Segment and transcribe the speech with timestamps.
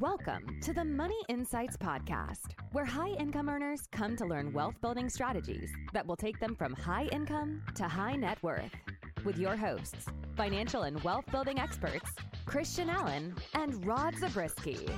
[0.00, 5.10] Welcome to the Money Insights Podcast, where high income earners come to learn wealth building
[5.10, 8.70] strategies that will take them from high income to high net worth.
[9.26, 10.06] With your hosts,
[10.38, 12.12] financial and wealth building experts,
[12.46, 14.88] Christian Allen and Rod Zabriskie.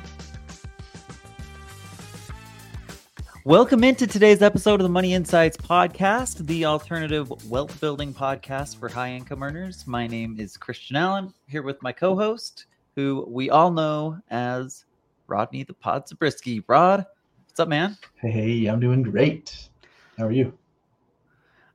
[3.45, 8.89] Welcome into today's episode of the Money Insights Podcast, the alternative wealth building podcast for
[8.89, 9.84] high income earners.
[9.84, 14.84] My name is Christian Allen, here with my co host, who we all know as
[15.32, 16.62] Rodney the Pod Zabriskie.
[16.68, 17.06] Rod,
[17.46, 17.96] what's up, man?
[18.16, 19.70] Hey, I'm doing great.
[20.18, 20.52] How are you?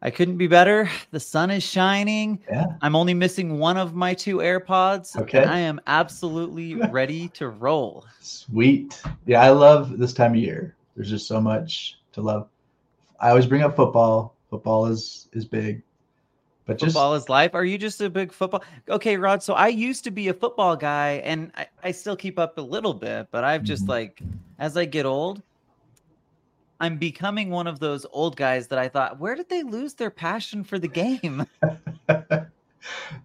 [0.03, 0.87] I couldn't be better.
[1.09, 2.37] The sun is shining.
[2.47, 2.67] Yeah.
[2.83, 5.19] I'm only missing one of my two AirPods.
[5.19, 5.41] Okay.
[5.41, 8.05] And I am absolutely ready to roll.
[8.19, 9.01] Sweet.
[9.25, 10.75] Yeah, I love this time of year.
[10.95, 12.49] There's just so much to love.
[13.19, 14.35] I always bring up football.
[14.51, 15.81] Football is is big.
[16.67, 17.55] But just football is life.
[17.55, 18.63] Are you just a big football?
[18.89, 19.41] Okay, Rod.
[19.41, 22.61] So I used to be a football guy, and I, I still keep up a
[22.61, 23.89] little bit, but I've just Mhm.
[23.89, 24.21] like,
[24.59, 25.41] as I get old,
[26.79, 30.11] I'm becoming one of those old guys that I thought, where did they lose their
[30.11, 31.45] passion for the game?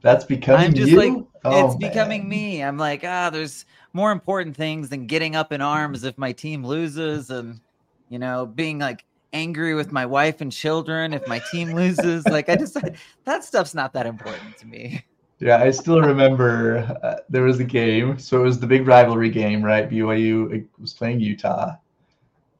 [0.02, 0.97] that's becoming I'm just you?
[0.97, 1.12] like,
[1.45, 2.62] Oh, it's becoming me.
[2.62, 6.64] I'm like, ah, there's more important things than getting up in arms if my team
[6.64, 7.61] loses, and
[8.08, 12.27] you know, being like angry with my wife and children if my team loses.
[12.27, 12.77] like, I just
[13.25, 15.05] that stuff's not that important to me.
[15.41, 18.16] Yeah, I still remember uh, there was a game.
[18.19, 19.91] So it was the big rivalry game, right?
[19.91, 21.72] BYU was playing Utah,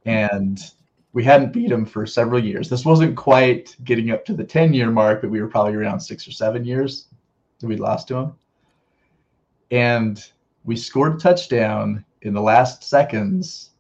[0.05, 0.59] and
[1.13, 2.69] we hadn't beat them for several years.
[2.69, 6.01] This wasn't quite getting up to the 10 year mark, but we were probably around
[6.01, 7.09] six or seven years
[7.61, 8.37] that we lost to them.
[9.71, 10.25] And
[10.65, 13.71] we scored a touchdown in the last seconds.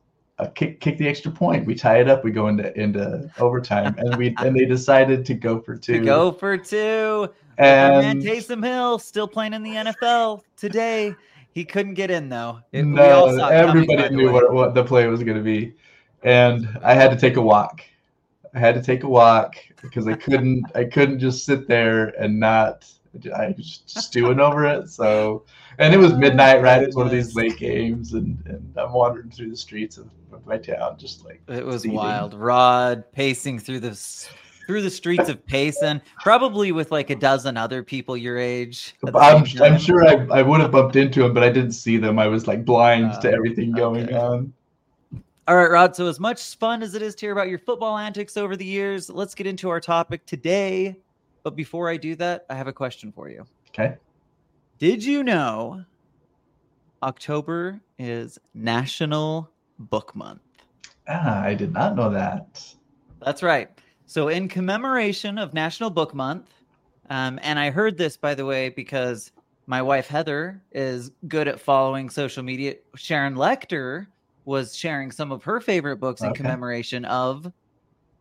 [0.42, 1.66] A kick, kick the extra point.
[1.66, 2.24] We tie it up.
[2.24, 6.00] We go into into overtime, and we and they decided to go for two.
[6.00, 7.28] to go for two.
[7.58, 11.14] And Taysom Hill still playing in the NFL today.
[11.52, 12.60] He couldn't get in though.
[12.72, 15.42] It- we all no, saw coming, everybody knew what, what the play was going to
[15.42, 15.74] be,
[16.22, 17.82] and I had to take a walk.
[18.54, 20.64] I had to take a walk because I couldn't.
[20.74, 22.90] I couldn't just sit there and not.
[23.36, 24.88] I was just stewing over it.
[24.88, 25.44] So,
[25.78, 26.82] and it was midnight, right?
[26.82, 30.08] It's one of these late games, and, and I'm wandering through the streets of
[30.46, 32.34] my town, just like It was wild.
[32.34, 33.94] Rod pacing through the
[34.66, 38.94] through the streets of Payson, probably with like a dozen other people your age.
[39.14, 42.18] I'm, I'm sure I, I would have bumped into him, but I didn't see them.
[42.18, 44.14] I was like blind to Uh, everything going okay.
[44.14, 44.52] on.
[45.48, 45.96] All right, Rod.
[45.96, 48.64] So, as much fun as it is to hear about your football antics over the
[48.64, 50.96] years, let's get into our topic today.
[51.42, 53.44] But before I do that, I have a question for you.
[53.70, 53.96] Okay.
[54.78, 55.84] Did you know
[57.02, 59.50] October is National
[59.90, 60.42] Book Month?
[61.08, 62.74] Ah, I did not know that.
[63.20, 63.68] That's right.
[64.06, 66.52] So, in commemoration of National Book Month,
[67.10, 69.32] um, and I heard this, by the way, because
[69.66, 72.74] my wife Heather is good at following social media.
[72.96, 74.06] Sharon Lechter
[74.44, 76.36] was sharing some of her favorite books in Okay.
[76.36, 77.50] commemoration of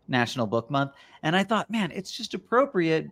[0.08, 0.92] National Book Month,
[1.24, 3.08] and I thought, man, it's just appropriate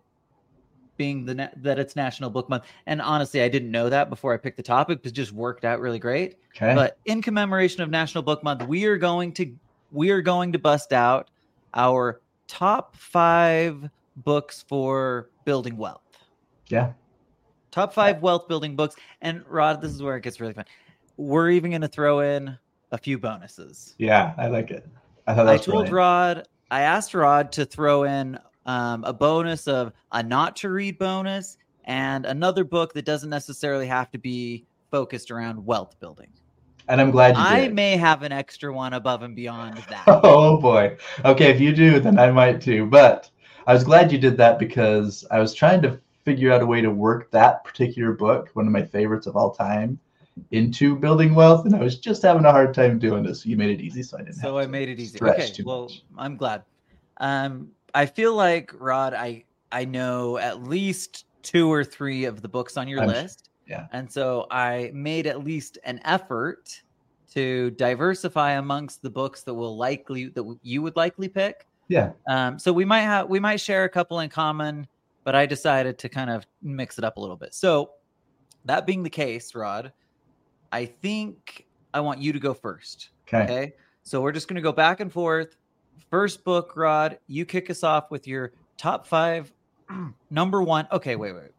[1.00, 2.64] being the na- that it's National Book Month.
[2.84, 5.64] And honestly, I didn't know that before I picked the topic, but it just worked
[5.64, 6.36] out really great.
[6.54, 6.74] Okay.
[6.74, 9.50] But in commemoration of National Book Month, we are going to
[9.92, 11.30] we are going to bust out
[11.72, 16.02] our top five books for building wealth.
[16.68, 16.92] yeah.
[17.70, 18.94] Top five wealth building books.
[19.22, 20.66] And Rod, this is where it gets really fun.
[21.16, 22.58] We're even going to throw in
[22.92, 23.94] a few bonuses.
[23.96, 24.86] Yeah, I like it.
[25.26, 25.88] I thought that I told.
[25.88, 30.98] Rod, I asked Rod to throw in um, a bonus of a not to read
[30.98, 36.28] bonus and another book that doesn't necessarily have to be focused around wealth building.
[36.88, 37.74] and I'm glad you I did.
[37.74, 40.04] may have an extra one above and beyond that.
[40.06, 40.96] Oh boy.
[41.24, 42.86] Okay, if you do, then I might too.
[42.86, 43.30] But
[43.66, 46.80] I was glad you did that because I was trying to figure out a way
[46.80, 49.98] to work that particular book, one of my favorites of all time,
[50.50, 53.42] into building wealth, and I was just having a hard time doing this.
[53.42, 54.34] So you made it easy, so I didn't.
[54.34, 55.18] so I made it easy.
[55.22, 56.02] Okay, well, much.
[56.18, 56.62] I'm glad.
[57.18, 62.48] Um, I feel like Rod, I I know at least two or three of the
[62.48, 63.50] books on your I'm- list.
[63.66, 63.86] yeah.
[63.92, 66.82] And so I made at least an effort
[67.32, 71.66] to diversify amongst the books that will likely that you would likely pick.
[71.88, 72.10] Yeah.
[72.28, 74.86] Um, so we might have we might share a couple in common,
[75.24, 77.54] but I decided to kind of mix it up a little bit.
[77.54, 77.92] So
[78.64, 79.92] that being the case, Rod,
[80.72, 83.10] I think I want you to go first.
[83.28, 83.44] Okay.
[83.44, 83.72] Okay.
[84.02, 85.56] So we're just going to go back and forth.
[86.10, 89.52] First book, Rod, you kick us off with your top five.
[90.30, 90.86] Number one.
[90.92, 91.50] Okay, wait, wait.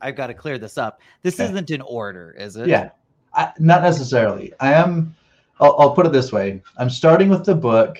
[0.00, 1.00] I've got to clear this up.
[1.22, 1.44] This Okay.
[1.50, 2.66] isn't in order, is it?
[2.66, 2.90] Yeah.
[3.34, 4.52] I, not necessarily.
[4.60, 5.14] I am.
[5.60, 6.60] I'll, I'll put it this way.
[6.76, 7.96] I'm starting with the book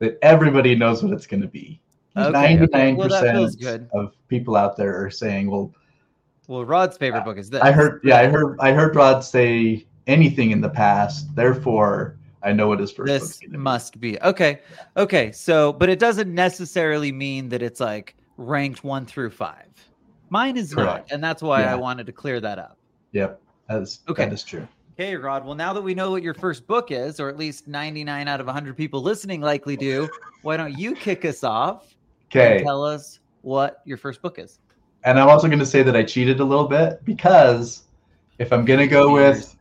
[0.00, 1.80] that everybody knows what it's going to be.
[2.16, 2.32] Okay, okay.
[2.32, 5.72] Ninety-nine Well, feels percent of people out there are saying, "Well,
[6.46, 7.62] Well, Rod's favorite book is this.
[7.62, 11.34] I heard, yeah, I heard, I heard Rod say anything in the past.
[11.34, 13.58] Therefore, I know what his first this book's gonna be.
[13.58, 14.60] must be okay
[14.96, 19.66] okay so but it doesn't necessarily mean that it's like ranked one through five.
[20.30, 22.76] Mine is not and that's why i wanted to clear that up.
[23.12, 24.24] Yep, that's Okay.
[24.24, 24.66] That is true.
[24.94, 27.66] okay rod well now that we know what your first book is or at least
[27.68, 30.08] 99 out of 100 people listening likely do
[30.42, 31.94] why don't you kick us off
[32.32, 34.58] and Okay, tell us what your first book is?
[35.04, 37.82] And I'm also going to say that I cheated a little bit because
[38.38, 39.54] if I'm going to go with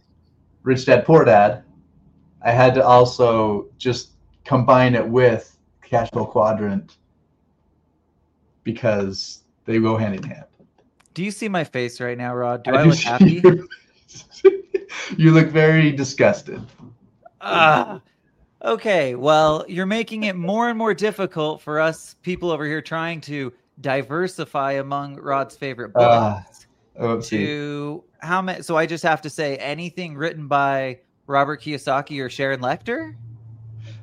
[0.64, 1.64] Rich Dad Poor Dad,
[2.44, 4.12] I had to also just
[4.44, 6.98] combine it with Cash Flow Quadrant
[8.63, 10.45] because they go hand in hand.
[11.13, 13.69] do you see my face right now rod do I i, do look happy you-
[15.18, 16.62] you look very disgusted.
[17.42, 18.00] Ah,
[18.63, 19.16] okay.
[19.16, 23.51] Well, you're making it more and more difficult for us people over here trying to
[23.81, 26.68] diversify among Rod's favorite books.
[27.00, 27.30] Ah, Oopsie.
[27.30, 28.62] to how many?
[28.62, 33.16] So I just have to say anything written by Robert Kiyosaki or Sharon Lechter.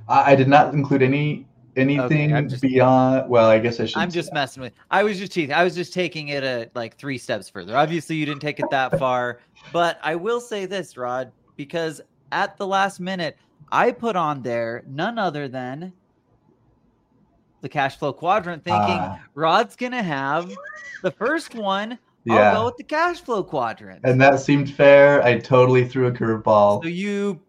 [0.09, 1.47] I, I did not include any
[1.77, 3.29] anything I'm just- beyond.
[3.31, 3.99] Well, I guess I should.
[3.99, 4.73] I'm just messing with.
[4.91, 5.55] I was just cheating.
[5.55, 7.77] I was just taking it a like three steps further.
[7.77, 9.41] Obviously, you didn't take it that far,
[9.73, 12.01] but I will say this, Rod, because
[12.33, 13.37] at the last minute,
[13.71, 15.93] I put on there none other than
[17.61, 19.21] the cash flow quadrant, thinking Ah.
[19.35, 20.51] Rod's gonna have
[21.03, 21.99] the first one.
[22.25, 24.01] Yeah, I'll go with the cash flow quadrant.
[24.05, 25.23] and that seemed fair.
[25.23, 27.41] I totally threw a curveball, so you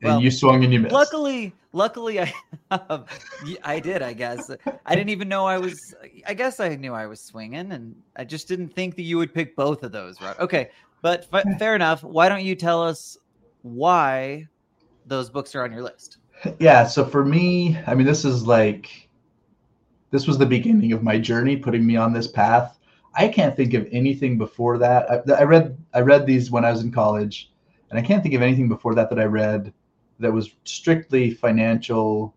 [0.00, 0.94] and well, you swung and you missed.
[0.94, 2.34] Luckily, luckily, I,
[3.64, 4.02] I did.
[4.02, 4.50] I guess
[4.84, 5.94] I didn't even know I was.
[6.26, 9.32] I guess I knew I was swinging, and I just didn't think that you would
[9.32, 10.20] pick both of those.
[10.20, 10.38] Right?
[10.40, 10.70] Okay,
[11.02, 12.02] but fa- fair enough.
[12.02, 13.16] Why don't you tell us
[13.62, 14.46] why
[15.06, 16.18] those books are on your list?
[16.60, 19.08] yeah so for me i mean this is like
[20.10, 22.77] this was the beginning of my journey putting me on this path
[23.14, 26.70] i can't think of anything before that I, I read i read these when i
[26.70, 27.50] was in college
[27.90, 29.72] and i can't think of anything before that that i read
[30.20, 32.34] that was strictly financial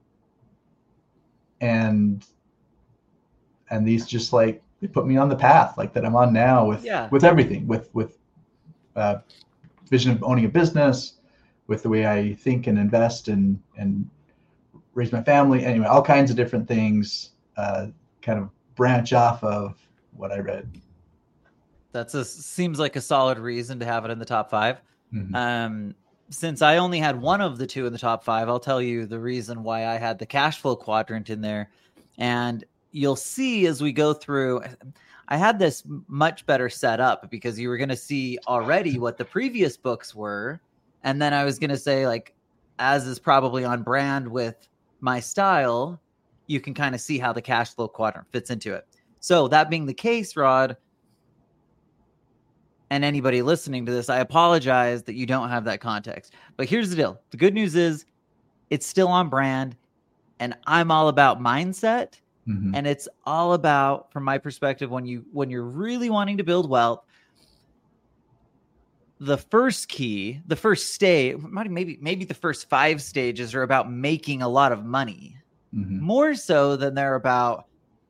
[1.62, 2.26] and
[3.70, 6.66] and these just like they put me on the path like that i'm on now
[6.66, 7.08] with Yeah.
[7.10, 8.18] with everything with with
[8.96, 9.20] uh,
[9.90, 11.14] vision of owning a business
[11.68, 14.10] with the way I think and invest and and
[14.94, 15.64] raise my family.
[15.64, 17.88] Anyway, all kinds of different things uh,
[18.22, 19.78] kind of branch off of
[20.16, 20.70] what I read.
[21.92, 24.82] That's a seems like a solid reason to have it in the top five.
[25.14, 25.36] Mhm.
[25.36, 25.96] Um,
[26.30, 29.06] since I only had one of the two in the top five, I'll tell you
[29.06, 31.70] the reason why I had the cash flow quadrant in there.
[32.18, 34.62] And you'll see as we go through,
[35.28, 39.18] I had this much better set up because you were going to see already what
[39.18, 40.62] the previous books were.
[41.04, 42.34] And then I was going to say, like,
[42.80, 44.68] as is probably on brand with
[45.02, 46.00] my style,
[46.48, 48.86] you can kind of see how the cash flow quadrant fits into it.
[49.22, 50.76] So, that being the case, Rod,
[52.90, 56.34] and anybody listening to this, I apologize that you don't have that context.
[56.58, 58.06] But here's the deal the good news is
[58.70, 59.78] it's still on brand,
[60.40, 62.20] and I'm all about mindset.
[62.48, 62.72] Mhm.
[62.76, 66.68] And it's all about, from my perspective, when you when you're really wanting to build
[66.70, 67.06] wealth,
[69.20, 74.42] the first key, the first stage, maybe maybe the first five stages are about making
[74.42, 75.38] a lot of money
[75.76, 76.00] Mhm.
[76.00, 77.68] more so than they're about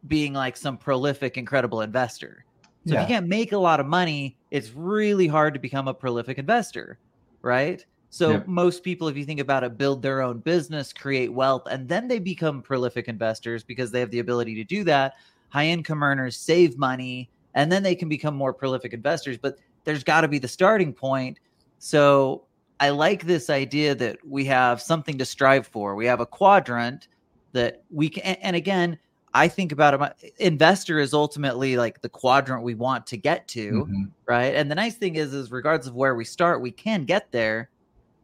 [0.07, 2.45] being like some prolific, incredible investor.
[2.87, 5.93] So if you can't make a lot of money, it's really hard to become a
[5.93, 6.97] prolific investor,
[7.43, 7.85] right?
[8.09, 11.87] So most people, if you think about it, build their own business, create wealth, and
[11.87, 15.13] then they become prolific investors because they have the ability to do that.
[15.49, 19.37] High income earners save money, and then they can become more prolific investors.
[19.37, 21.39] But there's got to be the starting point.
[21.77, 22.45] So
[22.79, 25.95] I like this idea that we have something to strive for.
[25.95, 27.07] We have a quadrant
[27.53, 28.97] that we can, and again,
[29.33, 30.33] I think about it.
[30.39, 34.11] Investor is ultimately like the quadrant we want to get to, Mhm.
[34.25, 34.53] right?
[34.55, 37.69] And the nice thing is, is regardless of where we start, we can get there.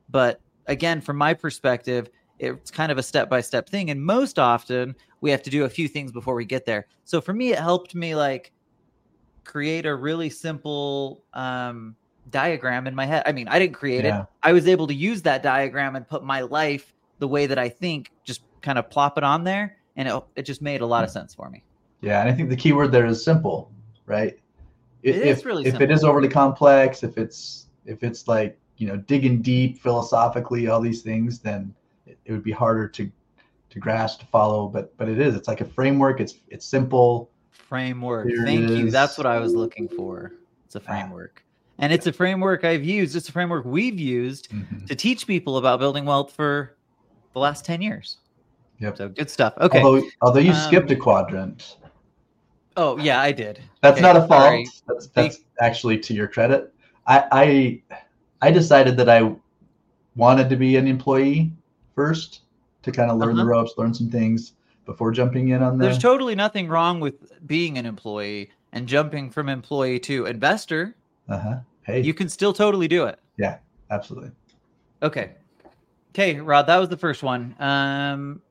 [0.09, 2.09] But again, from my perspective,
[2.39, 3.89] it's kind of a step by step thing.
[3.89, 6.87] And most often, we have to do a few things before we get there.
[7.05, 8.51] So for me, it helped me like
[9.45, 11.95] create a really simple um,
[12.29, 13.23] diagram in my head.
[13.25, 14.23] I mean, I didn't create Yeah.
[14.23, 14.27] it.
[14.43, 17.69] I was able to use that diagram and put my life the way that I
[17.69, 21.03] think, just kind of plop it on there, and it, it just made a lot
[21.03, 21.63] of sense for me.
[22.01, 23.71] Yeah, and I think the key word there is simple,
[24.05, 24.37] right?
[25.03, 25.95] It if, is really if it simple.
[25.95, 31.01] is overly complex, if it's if it's like you know digging deep philosophically, all these
[31.01, 31.73] things, then
[32.05, 33.11] it, it would be harder to
[33.69, 34.67] to grasp to follow.
[34.67, 35.35] But but it is.
[35.35, 36.19] It's like a framework.
[36.21, 37.31] It's it's simple.
[37.51, 38.27] Framework.
[38.27, 38.91] There Thank you.
[38.91, 40.31] That's what I was looking for.
[40.65, 40.83] It's a Ah.
[40.85, 41.43] framework.
[41.79, 43.15] And it's a framework I've used.
[43.15, 44.87] It's a framework we've used Mhm.
[44.87, 46.75] to teach people about building wealth for
[47.33, 48.17] the last 10 years.
[48.79, 48.97] Yep.
[48.97, 49.53] So good stuff.
[49.59, 49.81] Okay.
[49.81, 51.77] Although although you Um, skipped a quadrant,
[52.75, 53.59] oh, yeah, I did.
[53.81, 54.29] that's okay, not a fault.
[54.29, 54.67] sorry.
[54.87, 56.73] That's that's actually to your credit.
[57.07, 59.35] I I I decided that I
[60.15, 61.51] wanted to be an employee
[61.95, 62.41] first
[62.83, 63.49] to kind of learn the Uh-huh.
[63.51, 64.53] ropes, learn some things
[64.85, 65.85] before jumping in on the.
[65.85, 67.15] There's totally nothing wrong with
[67.47, 70.95] being an employee and jumping from employee to investor.
[71.29, 71.59] uh-huh.
[71.83, 73.17] Hey, You can still totally do it.
[73.37, 73.57] Yeah,
[73.89, 74.31] absolutely.
[75.01, 75.31] Okay.
[76.11, 77.55] Okay, Rod, that was the first one.
[77.59, 78.41] Um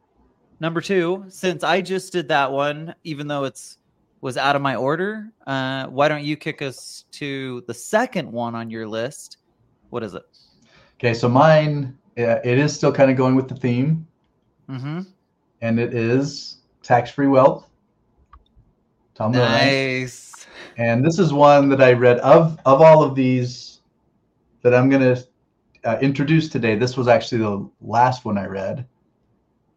[0.60, 3.78] number 2, since I just did that one even though it's
[4.22, 8.54] was out of my order, uh why don't you kick us to the second one
[8.54, 9.38] on your list?
[9.90, 10.22] What is it?
[10.98, 14.06] Okay, so mine, uh, it is still kind of going with the theme,
[14.68, 15.06] Mhm.
[15.60, 17.68] and it is tax-free wealth.
[19.14, 19.32] Tom.
[19.32, 20.46] Nice.
[20.78, 23.80] And this is one that I read of of all of these
[24.62, 25.16] that I'm gonna
[25.84, 26.76] uh, introduce today.
[26.76, 28.86] This was actually the last one I read.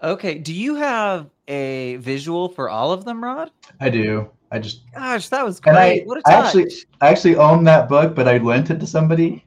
[0.01, 3.51] Okay, do you have a visual for all of them, Rod?
[3.82, 4.29] I do.
[4.51, 6.08] I just Gosh, that was And I- great.
[6.08, 6.46] what a I touch.
[6.48, 9.44] actually- I actually own that book, but I lent it to somebody,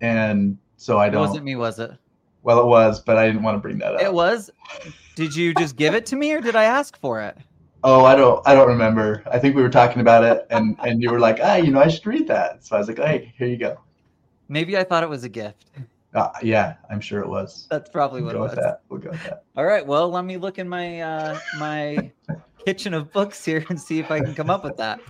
[0.00, 1.22] and so I don't.
[1.24, 1.92] it wasn't me, was it?
[2.42, 4.02] Well, it was, but I didn't want to bring that up.
[4.02, 4.50] It was.
[5.14, 7.38] Did you just give it to me or did I ask for it?
[7.84, 8.46] Oh, I don't.
[8.46, 9.22] I don't remember.
[9.30, 11.80] I think we were talking about it, and and you were like, ah, you know,
[11.80, 12.64] I should read that.
[12.64, 13.78] So I was like, hey, here you go.
[14.48, 15.66] Maybe I thought it was a gift.
[16.14, 17.66] Uh, yeah, I'm sure it was.
[17.70, 18.74] That's probably We'll what it was.
[18.88, 19.44] We'll go with that.
[19.56, 19.86] All right.
[19.86, 22.12] Well, let me look in my uh, my
[22.66, 25.00] kitchen of books here and see if I can come up with that.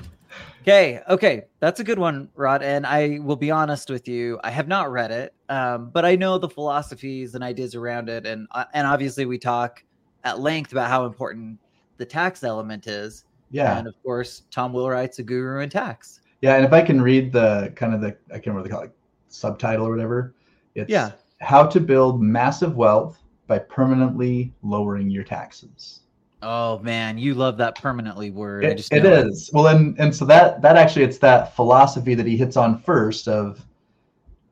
[0.63, 1.01] Okay.
[1.09, 1.43] Okay.
[1.59, 2.63] That's a good one, Rod.
[2.63, 4.39] And I will be honest with you.
[4.45, 8.25] I have not read it, um, but I know the philosophies and ideas around it,
[8.27, 9.83] and uh, and obviously we talk
[10.25, 11.59] at length about how important
[11.97, 13.25] the tax element is.
[13.51, 16.21] Yeah, And of course, Tom Wheelwright's a guru in tax.
[16.41, 16.55] yeah.
[16.57, 18.95] And if I can read the kind of the I can't remember call it,
[19.29, 20.35] subtitle or whatever.
[20.75, 21.13] It's Yeah.
[21.41, 26.01] how to build massive wealth by permanently lowering your taxes.
[26.43, 28.65] Oh man, you love that permanently word.
[28.65, 32.57] It, it well, and and so that that actually it's that philosophy that he hits
[32.57, 33.65] on first of,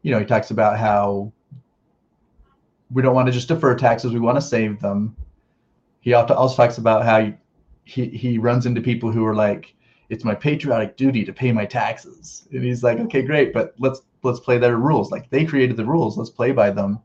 [0.03, 1.33] you know, he talks about how
[2.93, 5.17] we don't want to just defer taxes; we want to save them.
[6.00, 7.33] He also also talks about how
[7.85, 9.75] he he runs into people who are like,
[10.11, 14.02] "It's my patriotic duty to pay my taxes," and he's like, "Okay, great, but let's
[14.23, 15.11] let's play their rules.
[15.11, 16.99] Like they created the rules, let's play by them.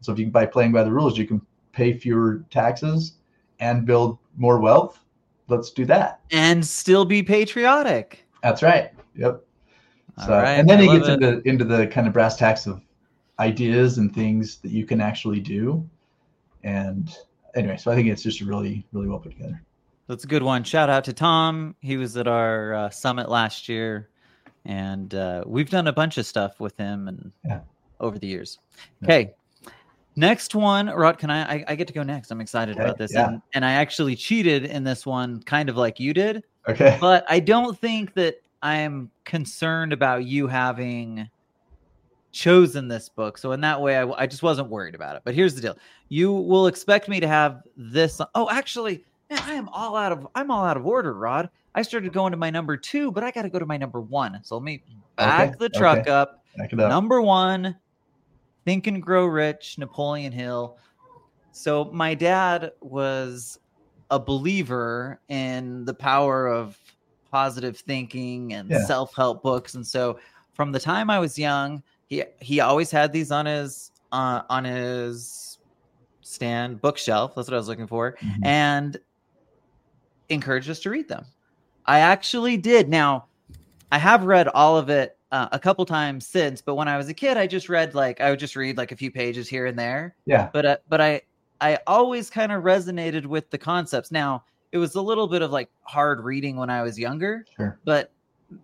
[0.00, 1.42] So if you by playing by the rules, you can
[1.72, 3.14] pay fewer taxes
[3.60, 4.98] and build more wealth.
[5.48, 8.24] Let's do that." and still be patriotic.
[8.42, 8.90] That's right.
[9.16, 9.44] Yep.
[10.18, 11.22] All So, right, and then I he gets it.
[11.22, 12.80] into into the kind of brass tacks of
[13.38, 15.88] ideas and things that you can actually do.
[16.64, 17.14] And
[17.54, 19.62] anyway, so I think it's just really, really well put together.
[20.12, 20.62] That's a good one.
[20.62, 21.74] Shout out to Tom.
[21.80, 24.10] He was at our uh, summit last year,
[24.66, 27.60] and uh, we've done a bunch of stuff with him and Yeah.
[27.98, 28.58] over the years.
[29.00, 29.06] Yeah.
[29.06, 29.34] Okay,
[30.14, 31.16] next one, Rod.
[31.16, 31.64] Can I, I?
[31.68, 32.30] I get to go next.
[32.30, 33.26] I'm excited Okay, about this, yeah.
[33.28, 36.98] and and I actually cheated in this one, kind of like you did, Okay.
[37.00, 41.26] but I don't think that I'm concerned about you having
[42.32, 43.38] chosen this book.
[43.38, 45.22] So in that way, I, I just wasn't worried about it.
[45.24, 45.78] But here's the deal:
[46.10, 48.20] you will expect me to have this.
[48.34, 51.50] Oh, actually, man, I am all out of I'm all out of order, Rod.
[51.74, 54.00] I started going to my number two, but I got to go to my number
[54.00, 54.38] one.
[54.44, 54.84] So let me
[55.16, 56.10] back Okay, the truck okay.
[56.10, 56.42] up.
[56.56, 56.90] Back it up.
[56.90, 57.76] Number one,
[58.66, 60.76] Think and Grow Rich, Napoleon Hill.
[61.52, 63.58] So my dad was
[64.10, 66.78] a believer in the power of
[67.30, 68.84] positive thinking and Yeah.
[68.84, 70.18] self-help books, and so
[70.54, 74.64] from the time I was young, he he always had these on his uh, on
[74.64, 75.58] his
[76.20, 77.34] stand bookshelf.
[77.34, 78.46] That's what I was looking for, Mhm.
[78.46, 78.98] and
[80.32, 81.24] encouraged us to read them.
[81.86, 82.88] I actually did.
[82.88, 83.26] Now,
[83.90, 87.08] I have read all of it uh, a couple times since, but when I was
[87.08, 89.66] a kid, I just read like I would just read like a few pages here
[89.66, 90.14] and there.
[90.26, 90.48] Yeah.
[90.52, 91.22] But uh, but I
[91.60, 94.10] I always kind of resonated with the concepts.
[94.10, 97.78] Now, it was a little bit of like hard reading when I was younger, Sure.
[97.84, 98.10] but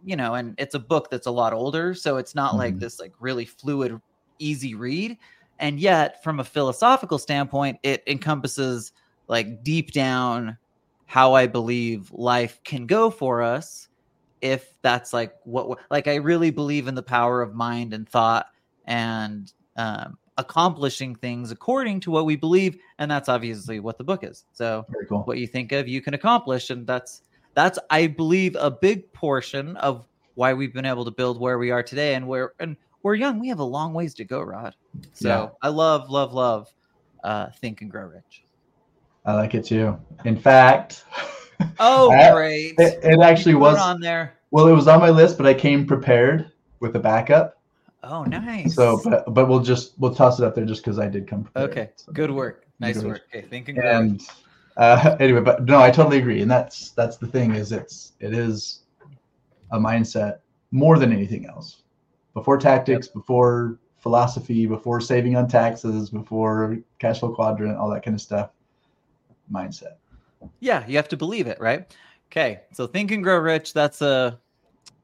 [0.05, 2.81] you know, and it's a book that's a lot older, so it's not like Mhm.
[2.81, 3.99] this like really fluid,
[4.39, 5.17] easy read.
[5.59, 8.93] And yet, from a philosophical standpoint, it encompasses
[9.29, 10.57] like deep down
[11.09, 13.89] how I believe life can go for us
[14.43, 18.47] if that's like what like I really believe in the power of mind and thought
[18.85, 24.23] and um, accomplishing things according to what we believe, and that's obviously what the book
[24.23, 24.45] is.
[24.53, 25.23] So cool.
[25.23, 27.23] what you think of you can accomplish and that's
[27.55, 31.71] that's i believe a big portion of why we've been able to build where we
[31.73, 34.77] are today and where and we're young we have a long ways to go rod
[35.13, 35.49] so Yeah.
[35.63, 36.73] i love love love
[37.25, 38.45] uh think and grow rich
[39.29, 39.97] I like it too.
[40.25, 41.05] In fact,
[41.79, 45.37] oh I- great it, it actually was on there well, it was on my list,
[45.37, 47.61] but I came prepared with a backup.
[48.03, 51.09] oh nice So, but but we'll just we'll toss it up there just because I
[51.09, 51.71] did come prepared.
[51.71, 54.11] okay So- good work nice Good work okay think and grow rich.
[54.11, 54.23] and
[54.79, 58.33] uh, anyway, but no, I totally agree, and that's that's the thing is it's it
[58.33, 58.83] is
[59.73, 60.39] a mindset
[60.71, 61.83] more than anything else.
[62.33, 68.15] Before tactics, before philosophy, before saving on taxes, before cash flow quadrant, all that kind
[68.15, 68.51] of stuff.
[69.53, 69.95] Mindset.
[70.61, 71.95] Yeah, you have to believe it, right?
[72.31, 74.39] Okay, so Think and Grow Rich, that's a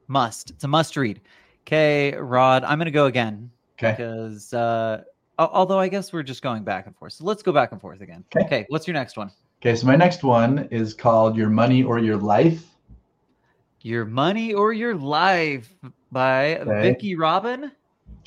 [0.07, 0.51] must.
[0.51, 1.21] It's a must read.
[1.63, 3.91] Okay, Rod, I'm going to go again Okay.
[3.97, 5.03] because uh,
[5.39, 7.13] although I guess we're just going back and forth.
[7.13, 8.23] So let's go back and forth again.
[8.35, 8.45] Okay.
[8.45, 9.31] Okay, what's your next one?
[9.61, 9.75] Okay.
[9.75, 12.63] So my next one is called Your Money or Your Life.
[13.81, 15.73] Your Money or Your Life
[16.11, 16.81] by Okay.
[16.81, 17.71] Vicki Robin.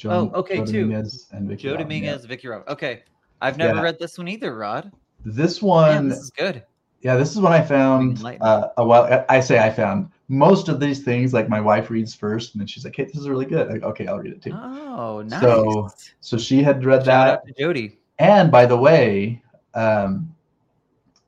[0.04, 0.80] Oh, okay, Joe two.
[0.82, 2.16] Dominguez and Vicki Joe Robin, yeah.
[2.18, 2.68] Vicki Robin.
[2.68, 3.02] Okay,
[3.40, 3.82] I've never Yeah.
[3.82, 4.92] read this one either, Rod.
[5.35, 6.62] This Man, one, this is good.
[7.02, 9.25] yeah, this is what I found uh, a while.
[9.28, 11.32] I say I found most of these things.
[11.32, 13.82] Like my wife reads first, and then she's like, "Hey, this is really good." Like,
[13.82, 14.52] okay, I'll read it too.
[14.54, 15.40] Oh, nice.
[15.40, 15.88] So,
[16.20, 17.99] So she had read Shout that, out to Jody.
[18.18, 19.42] and by the way,
[19.75, 20.35] um,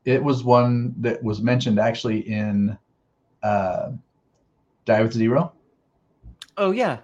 [0.04, 2.76] it was one that was mentioned actually in
[3.42, 3.90] uh,
[4.87, 5.52] Die with Zero.
[6.57, 6.99] Oh yeah,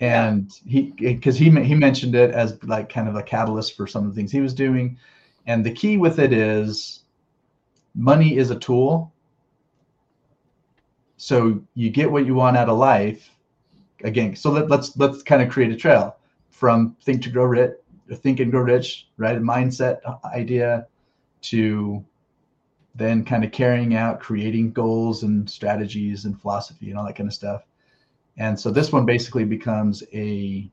[0.00, 0.28] Yeah.
[0.30, 4.04] and he because he he mentioned it as like kind of a catalyst for some
[4.06, 4.98] of the things he was doing
[5.46, 7.04] and the key with it is
[7.94, 9.12] money is a tool.
[11.16, 13.30] So you get what you want out of life.
[14.04, 16.16] Again so let, let's let's kind of create a trail
[16.50, 17.72] from think to grow rich
[18.16, 19.36] think and grow rich right?
[19.36, 20.86] A mindset idea
[21.42, 22.04] to
[22.94, 27.28] then kind of carrying out creating goals and strategies and philosophy and all that kind
[27.28, 27.62] of stuff.
[28.38, 30.70] And so this one basically becomes a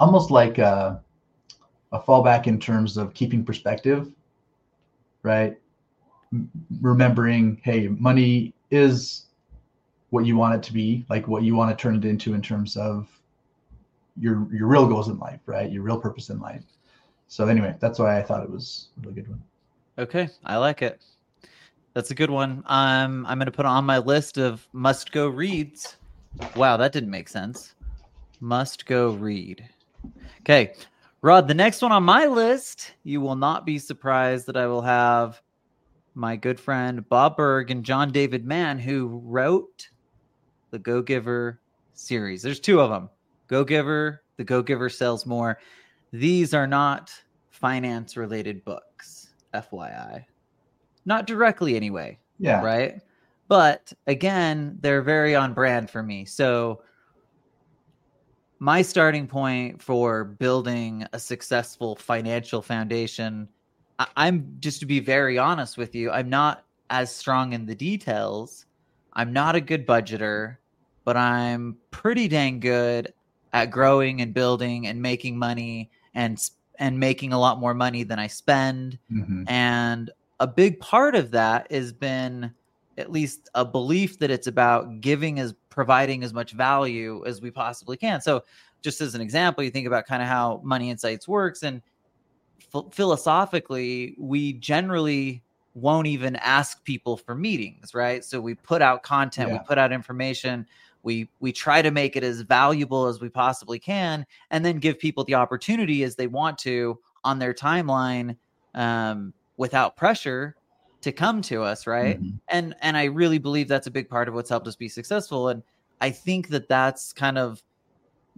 [0.00, 1.02] almost like a,
[1.92, 4.10] a fallback in terms of keeping perspective
[5.22, 5.56] right
[6.32, 9.26] M- remembering hey money is
[10.10, 12.42] what you want it to be like what you want to turn it into in
[12.42, 13.08] terms of
[14.20, 16.64] your your real goals in life right your real purpose in life
[17.28, 19.42] so anyway that's why i thought it was a really good one
[19.98, 21.02] Okay, I like it.
[21.92, 22.62] That's a good one.
[22.66, 25.96] Um, I'm going to put on my list of must go reads.
[26.54, 27.74] Wow, that didn't make sense.
[28.38, 29.68] Must go read.
[30.42, 30.74] Okay,
[31.20, 34.82] Rod, the next one on my list, you will not be surprised that I will
[34.82, 35.42] have
[36.14, 39.88] my good friend Bob Burg and John David Mann, who wrote
[40.70, 41.60] the Go Giver
[41.94, 42.42] series.
[42.42, 43.10] There's two of them
[43.48, 45.58] Go Giver, the Go Giver Sells More.
[46.12, 47.12] These are not
[47.50, 50.24] finance related books, FYI.
[51.04, 53.00] Not directly, anyway yeah right?
[53.48, 56.24] But again, they're very on brand for me.
[56.26, 56.82] So
[58.58, 63.48] my starting point for building a successful financial foundation,
[63.98, 67.74] I- I'm just to be very honest with you, I'm not as strong in the
[67.74, 68.66] details.
[69.12, 70.56] I'm not a good budgeter,
[71.04, 73.12] but I'm pretty dang good
[73.52, 76.38] at growing and building and making money and
[76.80, 79.50] and making a lot more money than I spend Mhm.
[79.50, 82.52] and a big part of that has been
[82.98, 87.50] at least a belief that it's about giving as providing as much value as we
[87.50, 88.20] possibly can.
[88.20, 88.42] So,
[88.82, 91.82] just as an example, you think about kind of how Money Insights works, and
[92.72, 95.42] ph- philosophically, we generally
[95.74, 98.24] won't even ask people for meetings, right?
[98.24, 100.66] So we put out content, we put out information,
[101.02, 104.98] we we try to make it as valuable as we possibly can, and then give
[104.98, 108.36] people the opportunity as they want to on their timeline
[108.74, 110.56] um, without pressure
[111.08, 112.20] to come to us, right?
[112.20, 112.38] Mhm.
[112.48, 115.48] and and i really believe that's a big part of what's helped us be successful
[115.48, 115.62] and
[116.00, 117.62] i think that that's kind of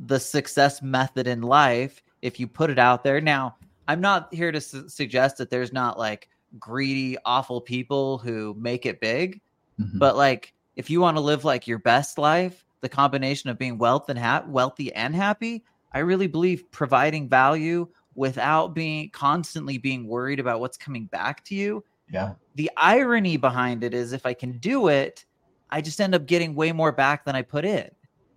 [0.06, 3.56] the success method in life if you put it out there now
[3.88, 6.28] i'm not here to su- suggest that there's not like
[6.58, 9.40] greedy awful people who make it big
[9.80, 9.98] Mhm.
[9.98, 13.78] but like if you want to live like your best life the combination of being
[13.78, 20.06] wealth and ha- wealthy and happy i really believe providing value without being constantly being
[20.06, 24.34] worried about what's coming back to you yeah the irony behind it is if I
[24.34, 25.24] can do it,
[25.70, 27.88] I just end up getting way more back than I put in.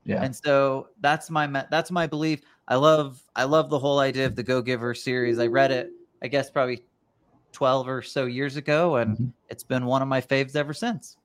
[0.05, 2.41] yeah And so that's my that's my belief.
[2.67, 5.39] I love I love the whole idea of the Go Giver series.
[5.39, 5.89] I read it,
[6.21, 6.83] I guess probably
[7.53, 9.33] 12 or so years ago and Mhm.
[9.49, 11.17] it's been one of my faves ever since.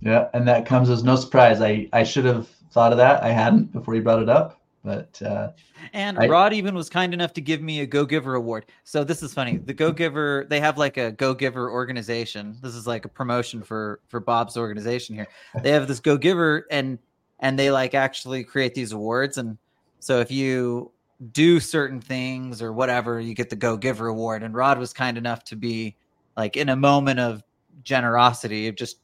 [0.00, 1.60] Yeah, and that comes as no surprise.
[1.60, 3.22] I I should have thought of that.
[3.24, 5.50] I hadn't before you brought it up, but uh,
[5.92, 8.66] And I- Rod even was kind enough to give me a Go Giver award.
[8.84, 9.58] So this is funny.
[9.58, 12.56] The Go Giver, they have like a Go Giver organization.
[12.62, 15.28] This is like a promotion for for Bob's organization here.
[15.62, 16.98] They have this Go Giver and
[17.40, 19.58] and they like actually create these awards and
[20.00, 20.92] so if you
[21.32, 24.42] do certain things or whatever, you get the Go Giver award.
[24.42, 25.96] And Rod was kind enough to be
[26.36, 27.42] like in a moment of
[27.82, 28.98] generosity, of just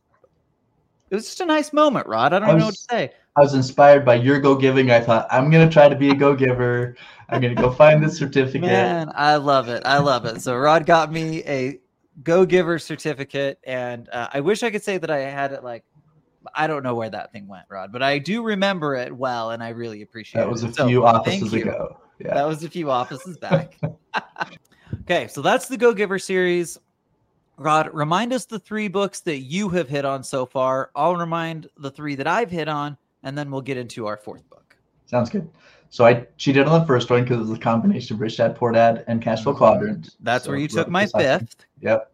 [1.11, 2.33] it was just a nice moment, Rod.
[2.33, 3.13] I don't I know what to say.
[3.37, 4.91] I was inspired by your go giving.
[4.91, 6.97] I thought I'm gonna try to be a go giver.
[7.29, 8.63] I'm gonna go find this certificate.
[8.63, 9.83] Man, I love it.
[9.85, 10.41] I love it.
[10.41, 11.81] So Rod got me a
[12.23, 15.85] Go Giver certificate, and uh, I wish I could say that I had it like
[16.55, 19.63] I don't know where that thing went, Rod, but I do remember it well, and
[19.63, 20.45] I really appreciate it.
[20.45, 21.99] That was a So, few offices ago.
[22.21, 22.35] Yeah.
[22.35, 23.77] That was a few offices back.
[25.01, 26.79] okay, so that's the Go Giver series.
[27.57, 30.91] Rod, remind us the three books that you have hit on so far.
[30.95, 34.49] I'll remind the three that I've hit on, and then we'll get into our fourth
[34.49, 34.77] book.
[35.07, 35.51] Sounds good.
[35.91, 38.57] So I cheated on the first one because it was a combination of Rich Dad
[38.57, 40.17] Poor Dad and Cash Flow Quadrant.
[40.21, 41.67] That's So where you took my fifth.
[41.81, 42.13] Yep.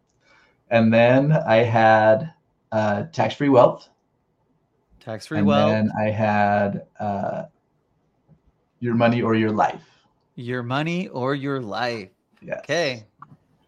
[0.70, 2.32] And then I had
[2.72, 3.88] uh, Tax Free Wealth.
[5.00, 5.72] Tax free wealth.
[5.72, 7.44] and then I had uh,
[8.80, 9.82] Your Money or Your Life.
[10.36, 12.10] your money or your life.
[12.42, 12.58] Yes.
[12.60, 13.04] Okay.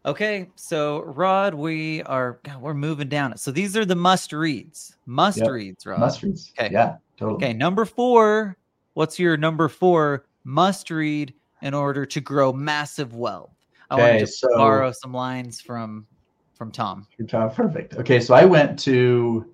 [0.04, 0.48] Okay.
[0.56, 3.38] So Rod, we are God, we're moving down it.
[3.38, 4.96] So these are the must reads.
[5.06, 5.48] Must Yep.
[5.50, 6.00] reads, Rod.
[6.00, 6.52] Must reads.
[6.58, 6.72] Okay.
[6.72, 7.36] Yeah, totally.
[7.36, 8.56] Okay, number four.
[8.94, 13.54] What's your number four must read in order to grow massive wealth?
[13.90, 16.06] I want Okay, to so- borrow some lines from
[16.54, 17.06] from Tom.
[17.18, 17.54] Good job.
[17.54, 17.94] Perfect.
[17.96, 19.46] Okay, so I went to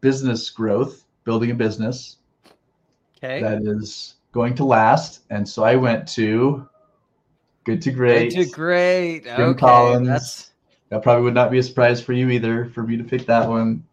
[0.00, 2.16] business growth, building a business
[3.18, 3.40] Okay.
[3.40, 5.22] that is going to last.
[5.30, 6.68] And so I went to
[7.66, 8.32] Good to Great.
[8.32, 9.24] Good to great.
[9.24, 9.58] Jim okay.
[9.58, 10.06] Collins.
[10.08, 10.50] That's
[10.88, 13.48] That probably would not be a surprise for you either for me to pick that
[13.48, 13.84] one.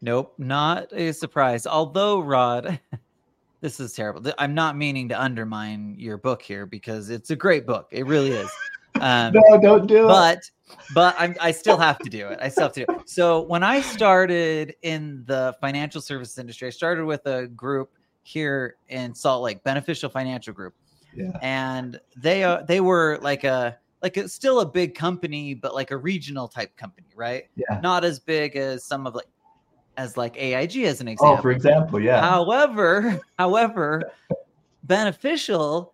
[0.00, 1.66] nope, not a surprise.
[1.66, 2.80] Although, Rod,
[3.60, 4.32] this is terrible.
[4.38, 7.88] I'm not meaning to undermine your book here because it's a great book.
[7.92, 8.50] It really is.
[8.98, 10.08] Um, No, don't do it.
[10.08, 10.50] but
[10.94, 12.38] but I'm, I still have to do it.
[12.40, 13.10] I still have to do it.
[13.10, 17.90] So when I started in the financial services industry, I started with a group
[18.22, 20.74] here in Salt Lake, Beneficial Financial Group,
[21.14, 21.38] Yeah.
[21.42, 25.90] and they are they were like a like a, still a big company, but like
[25.90, 27.44] a regional type company, right?
[27.56, 27.80] Yeah.
[27.82, 29.26] Not as big as some of like
[29.96, 31.38] as like AIG as an example.
[31.38, 32.20] Oh, for example, yeah.
[32.20, 34.10] However, however,
[34.84, 35.92] beneficial.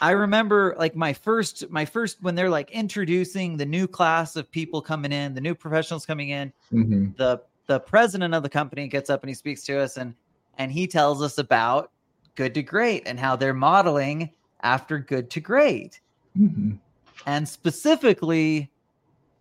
[0.00, 4.50] I remember like my first, my first when they're like introducing the new class of
[4.50, 6.52] people coming in, the new professionals coming in.
[6.72, 7.16] Mhm.
[7.16, 10.14] The the president of the company gets up and he speaks to us and
[10.58, 11.92] and he tells us about
[12.34, 14.30] good to great and how they're modeling
[14.62, 16.00] after good to great,
[16.38, 16.78] Mhm.
[17.26, 18.70] and specifically,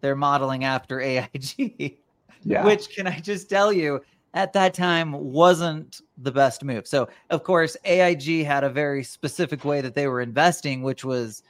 [0.02, 1.98] they're modeling after AIG.
[2.44, 2.64] Yeah.
[2.64, 4.00] which can I just tell you
[4.36, 6.88] at that time wasn't the best move.
[6.88, 11.42] So, of course, AIG had a very specific way that they were investing, which was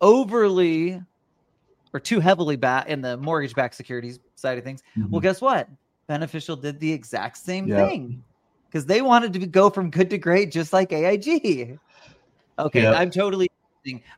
[0.00, 1.00] overly
[1.94, 4.82] or too heavily back in the mortgage backed securities side of things.
[5.08, 5.22] Well, Mhm.
[5.22, 5.68] guess what?
[6.06, 7.86] Beneficial did the exact same Yeah.
[7.88, 8.22] thing
[8.68, 11.78] because they wanted to go from good to great, just like AIG.
[12.66, 12.92] Okay, Yeah.
[12.92, 13.50] I'm totally,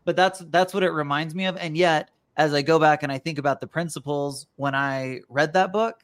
[0.05, 1.57] but that's that's what it reminds me of.
[1.57, 5.52] And yet, as I go back and I think about the principles when I read
[5.52, 6.00] that book,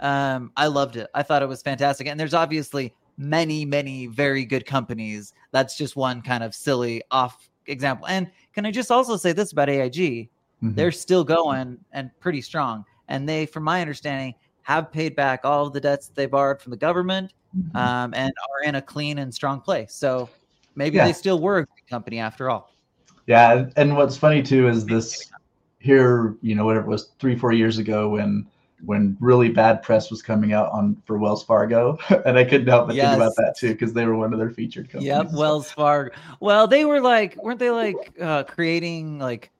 [0.00, 1.08] um, I loved it.
[1.14, 2.06] I thought it was fantastic.
[2.06, 5.32] And there's obviously many, many very good companies.
[5.52, 8.06] That's just one kind of silly off example.
[8.06, 10.30] And can I just also say this about AIG?
[10.62, 10.74] Mhm.
[10.74, 12.84] they're still going and pretty strong.
[13.08, 16.70] And they, from my understanding, have paid back all of the debts they borrowed from
[16.70, 17.74] the government Mhm.
[17.76, 19.94] um, and are in a clean and strong place.
[19.94, 20.28] So
[20.80, 21.04] maybe Yeah.
[21.04, 22.72] they still were a good company after all.
[23.26, 25.30] Yeah, and- what's funny too is this
[25.78, 28.46] here, you know, whatever it was three, four years ago when
[28.86, 32.86] when really bad press was coming out on for Wells Fargo, and I couldn't help
[32.86, 35.08] but think about that too because they were one of their featured companies.
[35.08, 35.38] Yep, well.
[35.38, 36.14] Wells Fargo.
[36.40, 39.50] Well, they were like, weren't they like uh, creating like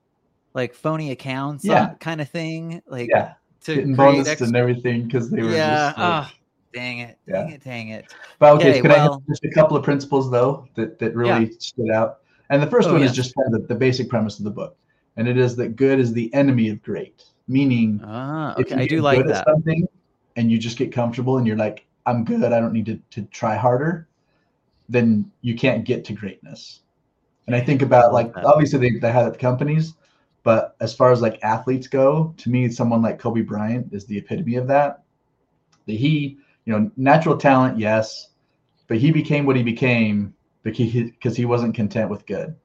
[0.55, 1.93] like phony accounts, Yeah.
[1.99, 3.33] kind of thing, like yeah,
[3.65, 5.89] to getting create bonus extra- and everything because they were yeah.
[5.89, 5.97] just.
[5.99, 6.33] like- ah,
[6.73, 7.43] dang it, Yeah.
[7.43, 8.13] dang it, dang it.
[8.39, 11.15] But okay, Okay, can I well- have just a couple of principles though that that
[11.15, 12.19] really stood out?
[12.49, 13.11] And the first Oh, one yes.
[13.11, 14.77] is just kind of the, the basic premise of the book,
[15.17, 18.87] and it is that good is the enemy of great, meaning Ah, if okay, I
[18.87, 19.47] do like that.
[19.47, 19.87] at something
[20.35, 23.21] and you just get comfortable and you're like, I'm good, I don't need to, to
[23.31, 24.07] try harder,
[24.89, 26.81] then you can't get to greatness.
[27.47, 29.93] And I think about like obviously they, they had it the companies,
[30.43, 34.17] but as far as like athletes go, to me, someone like Kobe Bryant is the
[34.17, 35.03] epitome of that.
[35.85, 38.29] That he, you know, natural talent, yes,
[38.87, 42.55] but he became what he became because he, wasn't content with good.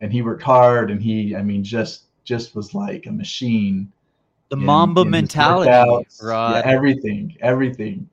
[0.00, 3.92] And he worked hard and he, I mean, just just was like a machine
[4.48, 8.08] The in- Mamba in mentality, workouts, yeah, everything, everything.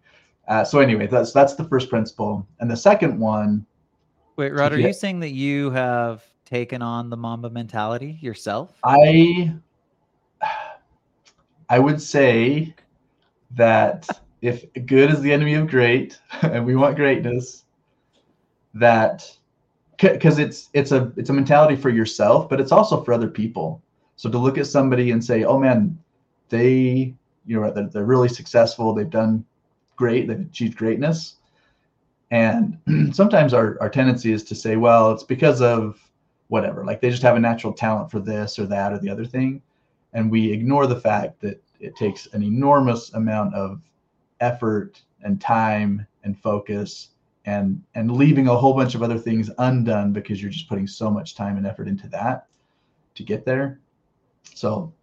[0.47, 3.65] Uh, so anyway, that's that's the first principle, and the second one,
[4.35, 8.73] Wait, Rod, are you saying that you have taken on the Mamba mentality yourself?
[8.83, 9.53] I
[11.69, 12.73] I would say
[13.51, 14.07] that
[14.41, 17.63] if good is the enemy of great, and we want greatness,
[18.73, 19.29] that
[19.99, 23.81] because it's it's a it's a mentality for yourself, but it's also for other people.
[24.15, 25.97] So to look at somebody and say, "Oh man,
[26.49, 27.13] they
[27.45, 28.93] you know they're, they're really successful.
[28.93, 29.45] They've done
[29.95, 30.27] great.
[30.27, 31.35] They've achieved greatness."
[32.31, 32.77] And
[33.13, 35.99] sometimes our our tendency is to say, "Well, it's because of
[36.47, 36.83] whatever.
[36.83, 39.61] Like they just have a natural talent for this or that or the other thing,"
[40.13, 43.81] and we ignore the fact that it takes an enormous amount of
[44.41, 47.09] effort and time and focus
[47.45, 51.09] and and leaving a whole bunch of other things undone because you're just putting so
[51.09, 52.47] much time and effort into that
[53.15, 53.79] to get there.
[54.53, 54.93] So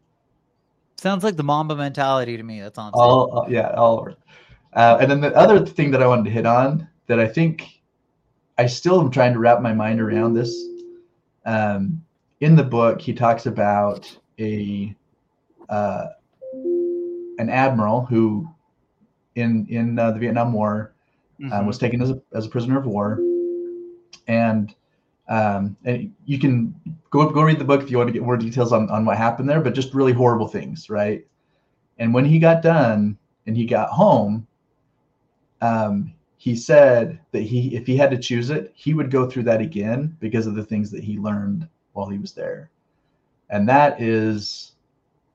[0.96, 2.60] sounds like the Mamba mentality to me.
[2.60, 2.92] That's on.
[2.94, 4.08] All, uh, yeah, all.
[4.74, 7.80] Uh, and then the other thing that I wanted to hit on that I think
[8.58, 10.54] I still am trying to wrap my mind around this.
[11.46, 12.04] Um,
[12.40, 14.94] in the book, he talks about a
[15.68, 16.06] uh,
[17.38, 18.48] an admiral who,
[19.38, 20.92] in in uh, the Vietnam War,
[21.40, 21.52] mm-hmm.
[21.52, 23.20] um, was taken as a as a prisoner of war,
[24.26, 24.74] and
[25.28, 26.74] um, and you can
[27.10, 29.16] go go read the book if you want to get more details on on what
[29.16, 31.26] happened there, but just really horrible things, right?
[31.98, 34.46] And when he got done and he got home,
[35.60, 39.44] um, he said that he if he had to choose it, he would go through
[39.44, 42.70] that again because of the things that he learned while he was there,
[43.50, 44.72] and that is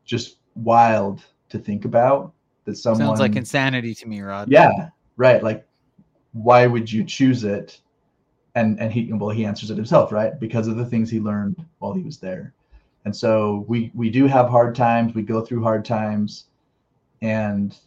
[0.05, 2.33] just wild to think about.
[2.65, 4.49] That someone sounds like insanity to me, Rod.
[4.49, 5.43] Yeah, right.
[5.43, 5.67] Like,
[6.32, 7.82] why would you choose it?
[8.56, 10.39] and and he well he answers it himself right?
[10.39, 12.54] Because of the things he learned while he was there.
[13.06, 15.13] And so we we do have hard times.
[15.13, 16.45] We go through hard times.
[17.21, 17.78] And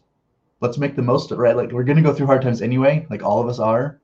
[0.61, 1.55] let's make the most of it right?
[1.55, 3.99] Like we're going to go through hard times anyway like all of us are.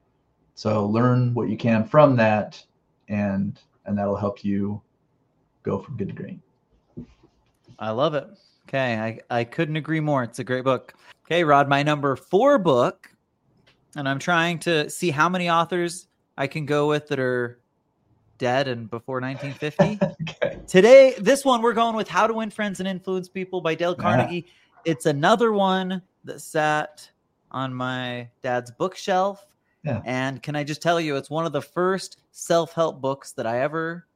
[0.56, 2.64] So learn what you can from that
[3.10, 4.82] and and that'll help you
[5.64, 6.40] go from good to great.
[7.80, 8.28] I love it
[8.74, 10.94] okay i i couldn't agree more it's a great book
[11.26, 13.10] okay rod my number four book
[13.96, 16.08] and i'm trying to see how many authors
[16.38, 17.60] I can go with that are
[18.38, 20.00] dead and before 1950.
[20.30, 20.60] okay.
[20.68, 23.96] Today, this one we're going with How to Win Friends and Influence People by Dale
[23.96, 24.46] Carnegie.
[24.48, 24.92] Yeah.
[24.92, 27.10] It's another one that sat
[27.52, 29.46] on my dad's bookshelf.
[29.84, 30.02] Yeah.
[30.06, 33.62] And can I just tell you, it's one of the first self-help books that I
[33.62, 34.08] ever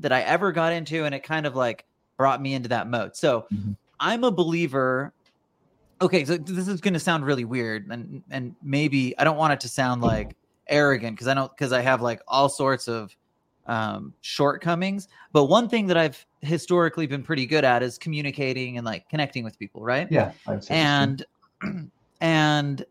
[0.00, 1.84] that I ever got into, and it kind of like
[2.18, 3.16] brought me into that mode.
[3.16, 3.72] So mm-hmm.
[3.98, 5.14] I'm a believer.
[6.02, 9.54] Okay, so this is going to sound really weird, and and maybe I don't want
[9.54, 10.36] it to sound like
[10.68, 13.16] arrogant because I don't because I have like all sorts of
[13.66, 15.08] um, shortcomings.
[15.32, 19.44] But one thing that I've historically been pretty good at is communicating and like connecting
[19.44, 20.06] with people, right?
[20.10, 20.32] Yeah.
[20.68, 21.24] And
[22.20, 22.84] and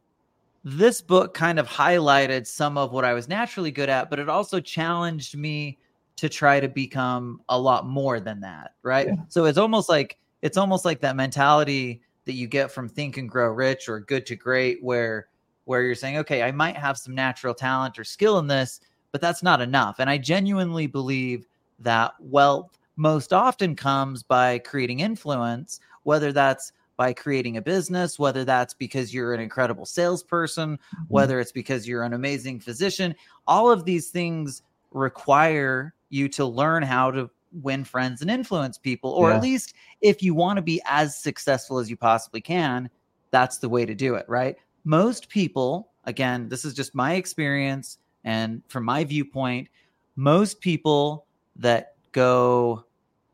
[0.63, 4.27] this book kind of highlighted some of what I was naturally good at, but it
[4.27, 5.77] also challenged me
[6.17, 9.07] to try to become a lot more than that, right?
[9.07, 9.15] Yeah.
[9.29, 13.29] So it's almost like it's almost like that mentality that you get from Think and
[13.29, 15.27] Grow Rich or Good to Great, where
[15.65, 18.79] where you're saying, okay, I might have some natural talent or skill in this,
[19.11, 19.97] but that's not enough.
[19.99, 21.45] And I genuinely believe
[21.79, 28.43] that wealth most often comes by creating influence, whether that's by creating a business, whether
[28.43, 31.03] that's because you're an incredible salesperson, mm-hmm.
[31.09, 33.13] whether it's because you're an amazing physician.
[33.45, 39.11] All of these things require you to learn how to win friends and influence people,
[39.11, 39.37] or yeah.
[39.37, 42.89] at least if you want to be as successful as you possibly can,
[43.31, 44.57] that's the way to do it, right?
[44.87, 49.67] most people, again, this is just my experience and from my viewpoint,
[50.15, 51.25] most people
[51.57, 52.85] that go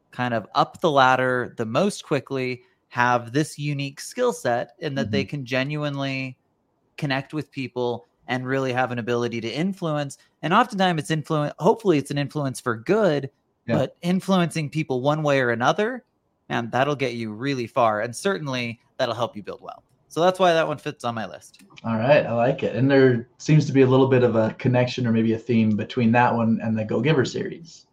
[0.10, 5.04] kind of up the ladder the most quickly have this unique skill set in that
[5.04, 5.12] mm-hmm.
[5.12, 6.36] they can genuinely
[6.98, 10.18] connect with people and really have an ability to influence.
[10.42, 13.30] And oftentimes it's influence, hopefully it's an influence for good,
[13.68, 13.78] yeah.
[13.78, 16.04] but influencing people one way or another,
[16.50, 18.02] and that'll get you really far.
[18.02, 19.84] And certainly that'll help you build wealth.
[20.08, 21.64] So that's why that one fits on my list.
[21.84, 22.76] All right, I like it.
[22.76, 25.76] And there seems to be a little bit of a connection or maybe a theme
[25.76, 27.88] between that one and the Go Giver series.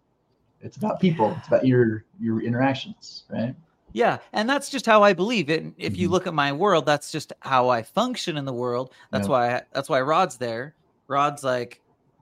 [0.61, 1.35] It's about people.
[1.39, 3.55] It's about your your interactions, right?
[3.93, 5.65] Yeah, and that's just how I believe it.
[5.77, 6.13] If you mm-hmm.
[6.13, 8.93] look at my world, that's just how I function in the world.
[9.11, 9.33] That's yeah.
[9.33, 10.75] why I, that's why Rod's there.
[11.09, 11.81] Rod's like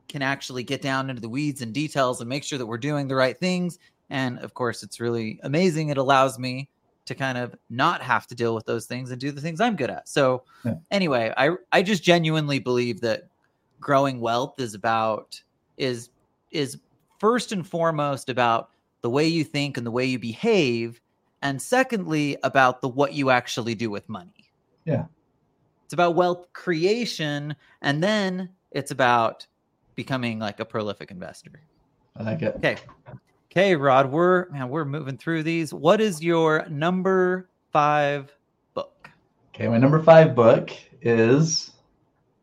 [0.09, 3.09] can actually get down into the weeds and details and make sure that we're doing
[3.09, 3.79] the right things.
[4.11, 5.91] And of course, it's really amazing.
[5.91, 6.71] It allows me
[7.05, 9.77] to kind of not have to deal with those things and do the things I'm
[9.77, 10.09] good at.
[10.09, 10.75] So yeah.
[10.91, 13.29] anyway, I I just genuinely believe that
[13.81, 15.41] growing wealth is about
[15.77, 16.11] is
[16.51, 16.79] is
[17.19, 18.71] first and foremost about
[19.03, 21.01] the way you think and the way you behave
[21.43, 24.51] and secondly about the what you actually do with money.
[24.85, 25.05] Yeah.
[25.85, 29.47] It's about wealth creation and then it's about
[29.95, 31.63] becoming like a prolific investor.
[32.17, 32.57] I like it.
[32.57, 32.77] Okay.
[33.51, 35.73] Okay, Rod, we're man, we're moving through these.
[35.73, 38.31] What is your number five
[38.75, 39.11] book?
[39.55, 40.71] Okay, my number five book
[41.01, 41.71] is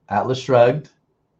[0.09, 0.89] Atlas Shrugged.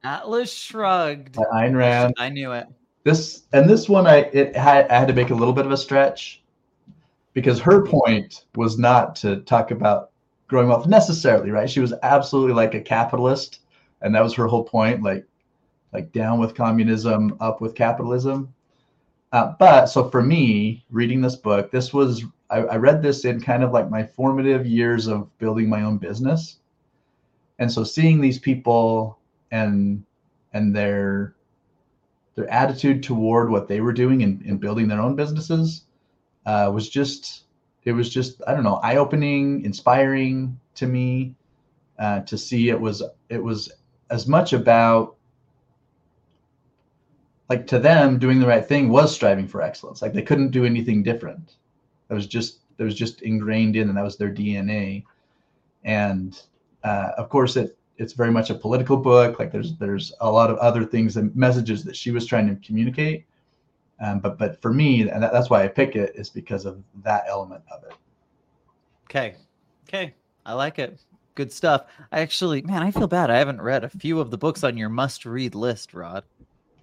[0.03, 1.35] Atlas Shrugged.
[1.35, 2.13] By Ayn Rand.
[2.17, 2.67] I knew it.
[3.03, 5.71] This and this one, I it had I had to make a little bit of
[5.71, 6.43] a stretch
[7.35, 10.09] because her point was not to talk about
[10.47, 11.69] growing wealth necessarily, right?
[11.69, 13.59] She was absolutely like a capitalist,
[14.01, 15.27] and that was her whole point, like
[15.93, 18.53] like down with communism, up with capitalism.
[19.31, 23.41] Uh, but so for me, reading this book, this was I, I, read this in
[23.41, 26.59] kind of like my formative years of building my own business,
[27.59, 29.19] and so seeing these people
[29.51, 30.05] and
[30.53, 31.35] and their
[32.35, 35.85] their attitude toward what they were doing and, and building their own businesses
[36.45, 37.43] uh, was just
[37.83, 41.35] it was just I don't know eye opening, inspiring to me
[41.99, 43.71] uh, to see it was it was
[44.09, 45.15] as much about
[47.49, 50.01] like to them doing the right thing was striving for excellence.
[50.01, 51.55] Like they couldn't do anything different.
[52.07, 55.03] That was just that was just ingrained in and that was their dna
[55.85, 56.41] and
[56.83, 59.39] uh, of course it it's very much a political book.
[59.39, 62.67] Like there's there's a lot of other things and messages that she was trying to
[62.67, 63.25] communicate
[63.99, 66.83] um, but but for me and that, that's why i pick it is because of
[67.03, 67.93] that element of it.
[69.05, 69.35] Okay.
[69.87, 70.13] Okay.
[70.45, 70.99] I like it.
[71.35, 71.85] Good stuff.
[72.11, 73.29] I actually man i feel bad.
[73.29, 76.23] I haven't read a few of the books on your must read list rod.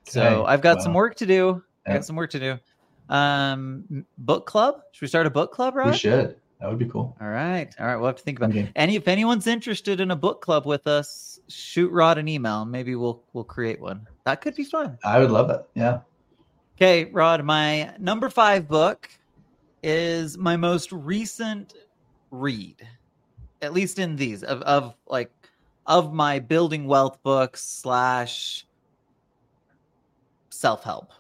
[0.04, 1.62] So Okay, i've got well, some work to do.
[1.86, 2.58] I got some work to do.
[3.14, 4.80] Um book club?
[4.92, 5.92] Should we start a book club rod?
[5.92, 6.36] we should.
[6.60, 7.16] That would be cool.
[7.20, 7.74] All right.
[7.80, 7.96] All right.
[7.96, 8.60] We'll have to think about it.
[8.60, 8.72] Okay.
[8.76, 12.64] any if anyone's interested in a book club with us shoot rod an email.
[12.64, 14.06] Maybe we'll we'll create one.
[14.24, 14.96] That could be fun.
[15.04, 15.66] I would love it.
[15.74, 16.00] Yeah
[16.76, 19.08] okay rod my number five book
[19.82, 21.74] is my most recent
[22.30, 22.86] read
[23.60, 25.30] at least in these of, of like
[25.86, 28.66] of my building wealth books slash
[30.50, 31.12] self-help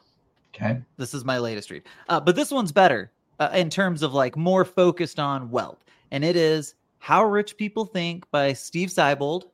[0.54, 1.82] okay this is my latest read.
[2.08, 3.10] Uh, but this one's better
[3.42, 5.84] uh, in terms of like more focused on wealth.
[6.10, 9.46] And it is How Rich People Think by Steve Siebold.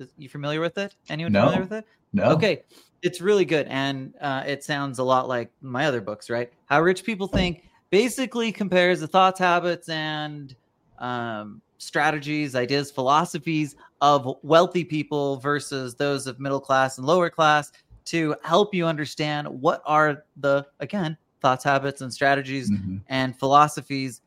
[0.00, 0.94] Is- You familiar with it?
[1.08, 1.42] Anyone No.
[1.46, 1.84] familiar with it?
[2.12, 2.62] no Okay.
[3.02, 3.66] It's really good.
[3.68, 6.52] And uh, it sounds a lot like my other books, right?
[6.66, 10.56] How Rich People Think basically compares the thoughts, habits, and
[10.98, 17.70] um, strategies, ideas, philosophies of wealthy people versus those of middle class and lower class
[18.06, 23.00] to help you understand what are the, again, thoughts, habits, and strategies Mhm.
[23.08, 24.20] and philosophies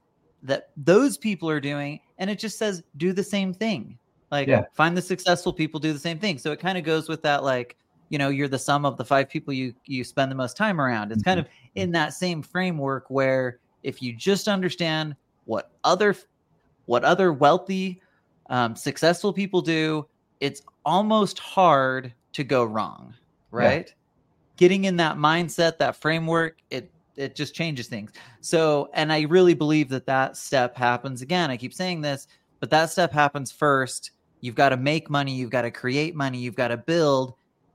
[0.43, 3.97] that those people are doing and it just says do the same thing
[4.31, 4.63] like Yeah.
[4.73, 6.37] find the successful people do the same thing.
[6.37, 7.77] So it kind of goes with that like
[8.09, 10.79] you know you're the sum of the five people you you spend the most time
[10.81, 11.11] around.
[11.11, 15.15] It's kind of in that same framework where if you just understand
[15.45, 16.15] what other
[16.85, 18.01] what other wealthy
[18.49, 20.07] um, successful people do
[20.39, 23.13] it's almost hard to go wrong
[23.51, 23.93] right?
[24.57, 28.11] Getting in that mindset that framework it it just changes things.
[28.41, 31.21] So and i really believe that that step happens.
[31.21, 32.27] Again i keep saying this
[32.59, 34.11] but that step happens first
[34.41, 37.34] you've got to make money you've got to create money you've got to build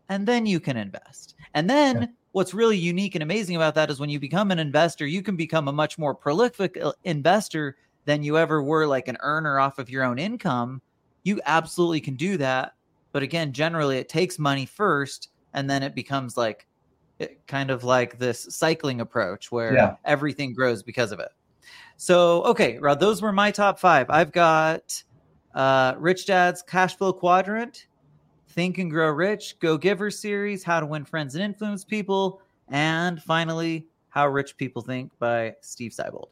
[0.08, 2.06] and then you can invest and then Yeah.
[2.32, 5.36] what's really unique and amazing about that is when you become an investor you can
[5.36, 9.78] become a much more prolific uh, investor than you ever were like an earner off
[9.78, 10.82] of your own income
[11.22, 12.72] you absolutely can do that
[13.12, 16.66] but again generally it takes money first and then it becomes like
[17.18, 19.94] it, kind of like this cycling approach where Yeah.
[20.04, 21.30] everything grows because of it
[21.96, 25.02] so okay rod those were my top five i've got
[25.54, 27.86] uh rich dad's cash flow quadrant
[28.50, 33.22] think and grow rich go giver series how to win friends and influence people and
[33.22, 36.30] finally how rich people think by steve siebold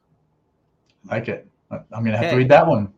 [1.10, 2.30] like it i'm gonna have Okay.
[2.30, 2.92] to read that one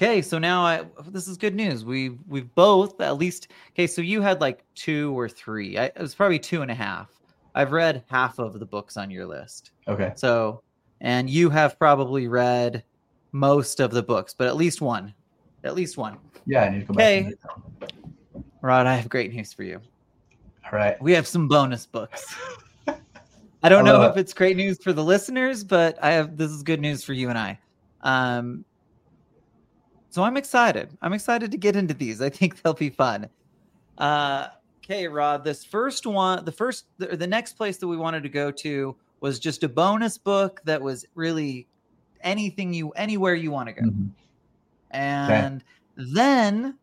[0.00, 1.84] Okay, so now I this is good news.
[1.84, 3.86] We we've both at least okay.
[3.86, 5.76] So you had like two or three.
[5.76, 7.10] I, it was probably two and a half.
[7.54, 9.72] I've read half of the books on your list.
[9.86, 10.62] okay So,
[11.02, 12.82] and you have probably read
[13.32, 15.14] most of the books, but at least one,
[15.64, 16.18] at least one.
[16.46, 17.24] yeah i need to go back Okay.
[17.24, 18.42] read.
[18.62, 19.80] Rod, I have great news for you.
[20.64, 22.34] all right We have some bonus books.
[23.62, 26.36] I don't I know love if it's great news for the listeners, but I have
[26.36, 27.58] this is good news for you and I.
[28.02, 28.64] Um,
[30.08, 30.96] so I'm excited.
[31.02, 32.20] I'm excited to get into these.
[32.22, 33.28] I think they'll be fun.
[33.98, 34.48] Uh,
[34.82, 35.44] okay, Rod.
[35.44, 38.96] This first one, the first, the, the next place that we wanted to go to
[39.20, 41.66] was just a bonus book that was really
[42.22, 43.82] anything you, anywhere you want to go.
[43.82, 44.08] Mhm.
[44.90, 45.62] And
[45.96, 46.76] then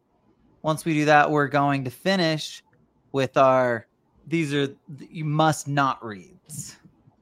[0.62, 2.64] once we do that, we're going to finish
[3.12, 3.88] with our
[4.28, 4.68] these are
[5.10, 6.76] you must not reads.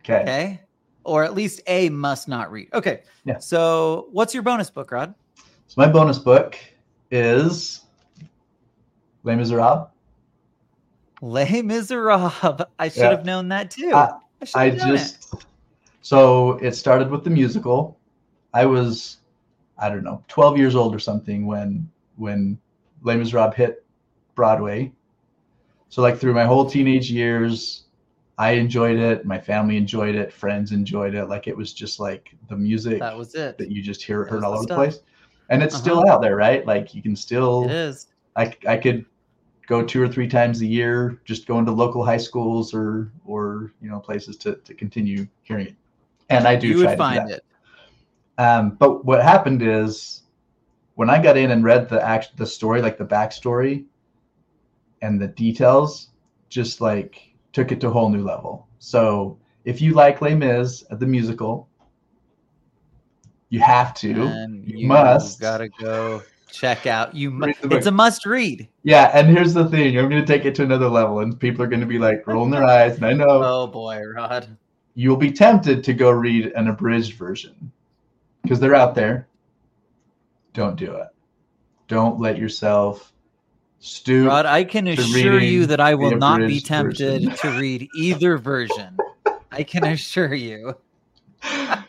[0.04, 0.62] okay Okay.
[1.04, 2.69] Or at least a must not read.
[2.74, 3.04] Okay.
[3.26, 3.38] Yeah.
[3.38, 5.13] So what's your bonus book, Rod?
[5.67, 6.58] so my bonus book
[7.12, 7.82] is
[9.24, 9.88] les miserables
[11.22, 12.62] Les Miserables.
[12.80, 13.09] I should Yeah.
[13.12, 13.91] have known that too.
[13.93, 14.12] I-
[14.43, 14.97] should I have known it.
[14.97, 15.34] just
[16.01, 17.97] so it started with the musical.
[18.53, 19.18] I was
[19.78, 22.57] I don't know 12 years old or something when when
[23.03, 23.86] Les Miserables hit
[24.36, 24.91] Broadway.
[25.89, 27.84] So like through my whole teenage years,
[28.38, 29.26] I enjoyed it.
[29.26, 30.32] My family enjoyed it.
[30.34, 31.26] Friends enjoyed it.
[31.26, 33.57] Like it was just like the music that was it.
[33.57, 34.99] that you just hear That heard all over the place.
[35.49, 35.82] And it's Uh-huh.
[35.82, 36.65] still out there, right?
[36.65, 38.07] Like you can still It is.
[38.36, 39.05] I, I could
[39.67, 43.71] go two or three times a year, just go into local high schools or or
[43.82, 45.76] you know places to to continue hearing it.
[46.30, 47.43] And I do You try would to find it.
[48.38, 50.23] Um, but what happened is
[50.95, 53.86] when I got in and read the act the story, like the backstory
[55.01, 56.09] and the details,
[56.49, 57.21] just like
[57.53, 58.67] took it to a whole new level.
[58.79, 61.69] So if you like Les Mis at the musical,
[63.49, 64.11] you have to.
[64.23, 65.39] And you, must.
[65.39, 67.15] gotta go check out.
[67.15, 67.77] You mu- Read the book.
[67.77, 68.67] it's a must read.
[68.83, 71.63] Yeah, and here's the thing: I'm going to take it to another level, and people
[71.63, 72.97] are going to be like rolling their eyes.
[72.97, 74.57] And I know Oh boy, Rod.
[74.93, 77.71] you'll be tempted to go read an abridged version
[78.46, 79.28] because they're out there.
[80.54, 81.08] Don't do it.
[81.88, 83.12] Don't let yourself
[83.80, 84.28] stoop.
[84.30, 87.38] Rod, I can assure you that I will not be tempted version.
[87.38, 88.98] to read either version.
[89.52, 90.76] I can assure you.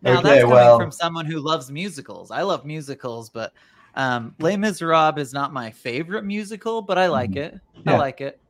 [0.00, 2.30] Now Okay, that's coming well- from someone who loves musicals.
[2.30, 3.52] I love musicals, but
[3.96, 7.54] um, Les Miserables is not my favorite musical, but I like it.
[7.54, 7.98] I Mm-hmm.
[7.98, 8.40] Like it.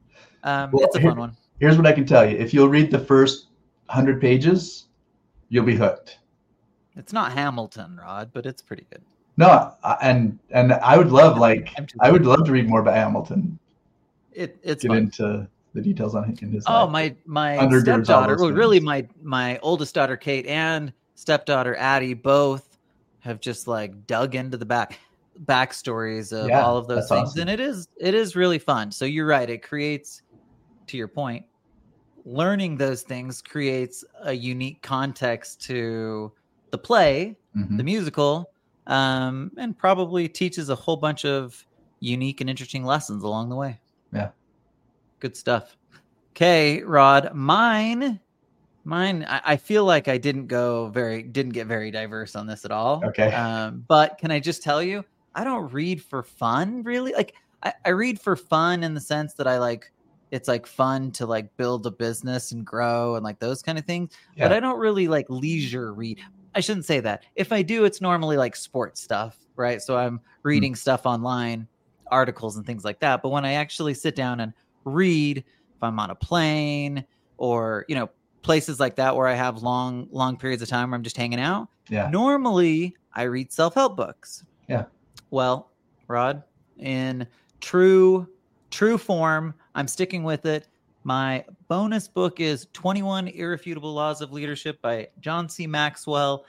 [0.45, 1.37] Um, Well, it's a here- fun one.
[1.59, 3.47] Here's what I can tell you: if you'll read the first
[3.89, 4.89] hundred pages,
[5.49, 6.19] you'll be hooked.
[6.99, 9.03] It's not Hamilton, Rod, but it's pretty good.
[9.37, 9.73] No,
[10.03, 11.71] and and I would love like
[12.01, 13.59] I would love to read more about Hamilton.
[14.33, 14.99] It, it's Get fun.
[14.99, 16.91] into the details on in his Oh, life.
[16.91, 17.17] my
[17.59, 18.37] my stepdaughter.
[18.37, 22.77] Well, really, my my oldest daughter Kate and stepdaughter Addie both
[23.21, 24.99] have just like dug into the back
[25.45, 27.43] backstories of Yeah, all of those things, awesome.
[27.43, 28.91] and it is it is really fun.
[28.91, 30.23] So you're right; it creates,
[30.89, 31.45] to your point,
[32.25, 36.33] learning those things creates a unique context to
[36.71, 37.77] the play, Mhm.
[37.77, 38.51] the musical,
[38.87, 41.65] um, and probably teaches a whole bunch of
[42.01, 43.81] unique and interesting lessons along the way.
[44.13, 44.31] Yeah.
[45.21, 45.77] Good stuff.
[46.33, 48.21] Okay, Rod, mine,
[48.85, 49.27] mine.
[49.29, 52.71] I, I feel like I didn't go very, didn't get very diverse on this at
[52.71, 53.05] all.
[53.05, 53.33] Okay.
[53.33, 55.05] Um, but can I just tell you,
[55.35, 57.13] I don't read for fun, really.
[57.13, 59.93] Like, I, I read for fun in the sense that I like,
[60.31, 63.85] it's like fun to like build a business and grow and like those kind of
[63.85, 64.13] things.
[64.39, 66.21] But I don't really like leisure read.
[66.59, 67.23] I shouldn't say that.
[67.37, 69.81] If I do, it's normally like sports stuff, right?
[69.81, 70.25] So I'm hmm.
[70.43, 71.69] reading stuff online,
[72.11, 73.23] articles and things like that.
[73.23, 74.53] But when I actually sit down and
[74.85, 77.05] read, if I'm on a plane
[77.37, 78.11] or, you know,
[78.43, 81.39] places like that where I have long, long periods of time where I'm just hanging
[81.39, 82.11] out, Yeah.
[82.11, 84.45] normally I read self help books.
[84.69, 84.87] Yeah.
[85.31, 85.71] Well,
[86.09, 86.43] Rod,
[86.77, 87.25] in
[87.61, 88.27] true,
[88.73, 90.67] true form, I'm sticking with it.
[91.05, 95.67] My bonus book is 21 Irrefutable Laws of Leadership by John C.
[95.67, 96.45] Maxwell.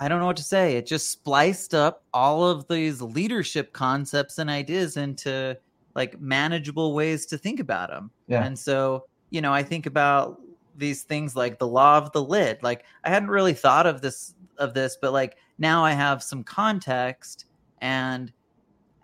[0.00, 0.76] I don't know what to say.
[0.76, 5.56] It just spliced up all of these leadership concepts and ideas into
[5.94, 8.10] like manageable ways to think about them.
[8.26, 8.44] Yeah.
[8.44, 10.40] And so, you know, I think about
[10.76, 12.62] these things like the law of the lid.
[12.62, 16.44] Like I hadn't really thought of this of this, but like now I have some
[16.44, 17.46] context
[17.80, 18.32] and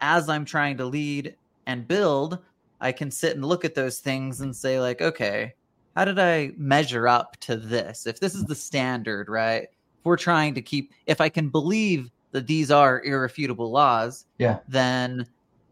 [0.00, 2.38] as I'm trying to lead and build,
[2.84, 5.54] I can sit and look at those things and say like, okay,
[5.96, 8.06] how did I measure up to this?
[8.06, 9.62] If this is the standard, right?
[9.62, 14.58] If we're trying to keep if I can believe that these are irrefutable laws, Yeah.
[14.68, 15.26] then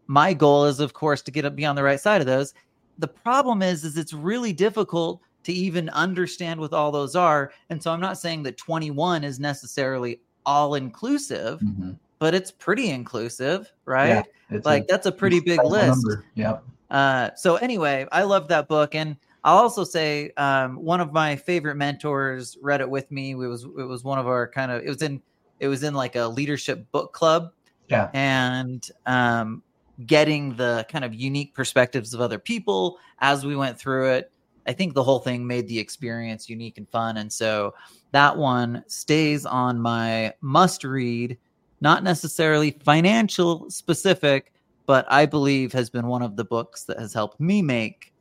[0.07, 2.53] my goal is of course to get up be on the right side of those.
[2.97, 7.51] The problem is is it's really difficult to even understand what all those are.
[7.69, 11.97] And so I'm not saying that 21 is necessarily all inclusive, Mhm.
[12.17, 14.07] but it's pretty inclusive, right?
[14.07, 15.87] Yeah, It's like a that's a pretty big list.
[16.05, 16.25] number.
[16.33, 16.57] Yeah.
[16.93, 21.35] Uh, so anyway, I love that book, and I'll also say um, one of my
[21.35, 23.31] favorite mentors read it with me.
[23.31, 25.21] It was it was one of our kind of it was in
[25.59, 27.51] it was in like a leadership book club,
[27.89, 28.09] Yeah.
[28.13, 29.63] and um,
[30.05, 34.31] getting the kind of unique perspectives of other people as we went through it.
[34.67, 37.73] I think the whole thing made the experience unique and fun, and so
[38.11, 41.37] that one stays on my must read.
[41.81, 44.52] Not necessarily financial specific,
[44.85, 48.13] but I believe has been one of the books that has helped me make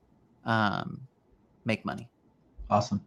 [0.45, 1.01] um,
[1.65, 2.09] make money.
[2.71, 3.01] Awesome.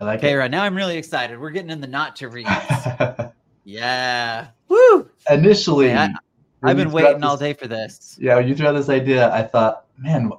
[0.00, 0.36] I like Okay, it.
[0.36, 1.38] right now I'm really excited.
[1.38, 2.46] We're getting in the not to read.
[3.64, 5.08] yeah, woo!
[5.30, 6.14] Initially, Hey, I,
[6.62, 8.16] I've been threw out waiting all day for this.
[8.20, 10.30] Yeah, when you threw out this idea, I thought, man,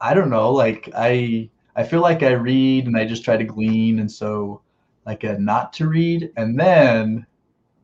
[0.00, 0.52] I don't know.
[0.52, 4.62] Like I, I feel like I read and I just try to glean, and so
[5.06, 7.26] like a not to read, and then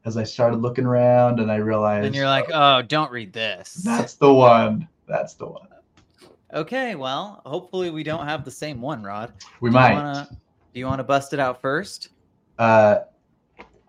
[0.05, 3.73] as I started looking around and I realized, And you're like, oh, don't read this.
[3.85, 4.89] that's the one.
[5.07, 5.69] That's the one.
[6.53, 9.33] Okay, well, hopefully we don't have the same one, Rod.
[9.61, 9.95] We Do you might.
[9.95, 10.29] wanna-
[10.73, 12.09] do you want to bust it out first?
[12.59, 12.99] Uh,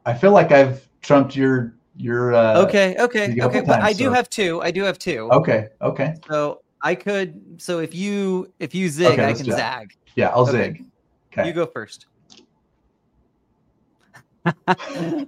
[0.05, 2.33] I feel like I've trumped your your.
[2.35, 3.59] Uh, okay, okay, okay.
[3.61, 4.61] the But time, I do have two.
[4.61, 5.27] I do have two.
[5.31, 5.69] Okay.
[5.81, 6.13] Okay.
[6.29, 7.59] So I could.
[7.59, 9.93] So if you if you zig, Okay, I can zag.
[10.15, 10.51] Yeah, I'll Okay.
[10.51, 10.85] zig.
[11.33, 11.47] Okay.
[11.47, 12.05] You go first.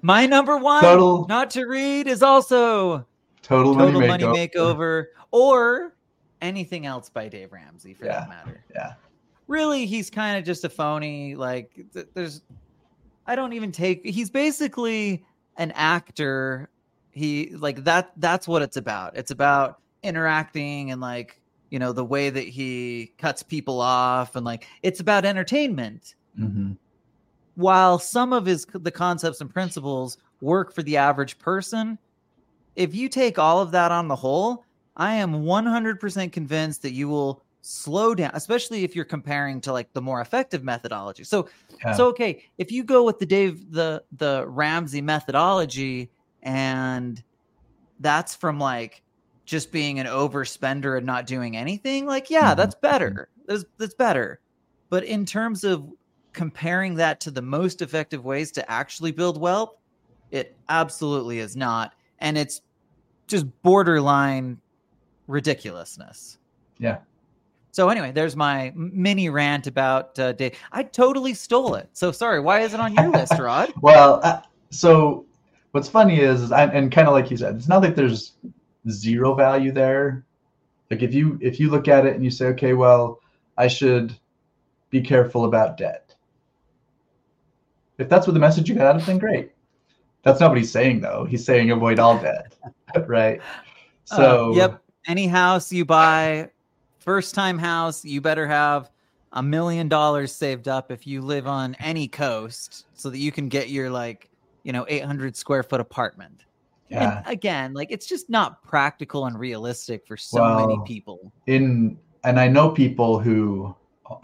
[0.02, 3.06] My number one, Total- not to read, is also
[3.42, 4.56] Total, Total money, Money makeover.
[4.56, 5.96] Makeover or
[6.42, 8.64] anything else by Dave Ramsey for that matter.
[8.74, 8.94] Yeah.
[9.48, 11.36] Really, he's kind of just a phony.
[11.36, 12.42] Like, th- there's,
[13.26, 15.26] I don't even take, he's basically
[15.58, 16.70] an actor.
[17.12, 18.12] He like that.
[18.18, 19.18] That's what it's about.
[19.18, 21.42] It's about interacting and like
[21.72, 26.14] you know the way that he cuts people off and like it's about entertainment.
[26.38, 26.74] hmm
[27.58, 31.98] While some of his the concepts and principles work for the average person,
[32.76, 34.64] if you take all of that on the whole,
[34.96, 39.92] I am 100% convinced that you will slow down, especially if you're comparing to like
[39.94, 41.24] the more effective methodology.
[41.24, 41.50] So
[41.84, 41.94] Yeah.
[41.94, 46.12] so okay, if you go with the Dave the the Ramsey methodology
[46.44, 47.24] and
[48.00, 49.02] that's from like
[49.48, 52.58] just being an overspender and not doing anything, like yeah, Mhm.
[52.58, 53.30] that's better.
[53.48, 54.42] That's that's better.
[54.92, 55.90] But in terms of
[56.34, 59.76] comparing that to the most effective ways to actually build wealth,
[60.32, 61.94] it absolutely is not.
[62.20, 62.62] And it's
[63.28, 64.60] just borderline
[65.28, 66.38] ridiculousness.
[66.80, 67.00] Yeah.
[67.72, 70.58] So anyway, there's my mini rant about uh, Dave.
[70.72, 71.90] I totally stole it.
[71.94, 72.40] So sorry.
[72.40, 73.72] Why is it on your list, Rod?
[73.82, 75.26] Well, uh, so
[75.72, 78.34] what's funny is, is I, and kind of like you said, it's not like there's
[78.90, 80.26] zero value there.
[80.90, 83.20] Like if you if you look at it and you say, okay, well,
[83.58, 84.18] I should
[84.90, 86.07] be careful about debt.
[87.98, 89.52] If that's what the message you got out of then great.
[90.24, 91.26] That's not what he's saying though.
[91.26, 92.54] He's saying avoid all debt,
[93.08, 93.42] right?
[94.06, 94.82] So Uh, yep.
[95.08, 96.50] Any house you buy,
[97.00, 98.92] first time house, you better have
[99.32, 103.48] a million dollars saved up if you live on any coast so that you can
[103.48, 104.30] get your like,
[104.64, 106.44] you know, 800 square foot apartment.
[106.90, 107.20] yeah.
[107.20, 111.32] And again, like it's just not practical and realistic for so many people.
[111.46, 113.74] in and I know people who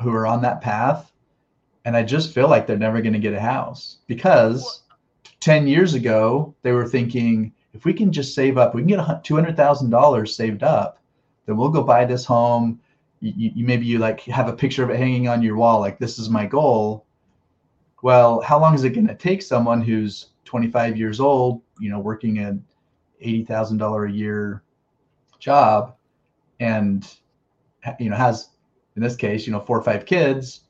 [0.01, 1.12] who are on that path,
[1.85, 4.83] and I just feel like they're never going to get a house because
[5.39, 9.23] ten years ago they were thinking if we can just save up, we can get
[9.23, 10.99] two hundred thousand dollars saved up,
[11.45, 12.79] then we'll go buy this home.
[13.19, 15.97] You, you maybe you like have a picture of it hanging on your wall, like
[15.97, 17.05] this is my goal.
[18.01, 21.99] Well, how long is it going to take someone who's 25 years old, you know,
[21.99, 22.63] working an
[23.25, 24.61] $80,000 a year
[25.39, 25.95] job
[26.59, 27.15] and
[27.99, 28.49] you know has
[28.95, 30.61] in this case you know four or five kids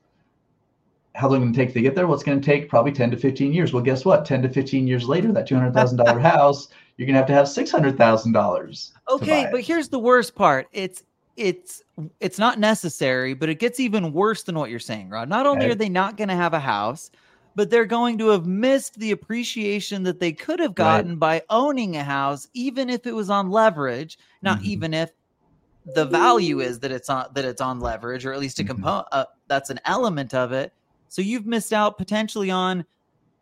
[1.14, 2.92] how long it's going to take to get there well it's going to take probably
[2.92, 6.68] 10 to 15 years well guess what 10 to 15 years later that $200000 house
[6.96, 10.66] you're going to have to have $600000 Okay, but here's the worst part.
[10.72, 11.02] It's
[11.36, 11.82] it's
[12.20, 15.28] it's not necessary, but it gets even worse than what you're saying, Rod.
[15.28, 15.72] Not only Okay.
[15.72, 17.10] are they not going to have a house,
[17.54, 20.96] but they're going to have missed the appreciation that they could have Right.
[21.04, 24.16] gotten by owning a house, even if it was on leverage.
[24.40, 24.64] Not Mhm.
[24.64, 25.10] even if
[25.84, 28.68] the value is that it's on that it's on leverage, or at least a Mhm.
[28.68, 30.72] component uh, that's an element of it.
[31.14, 32.84] So you've missed out potentially on.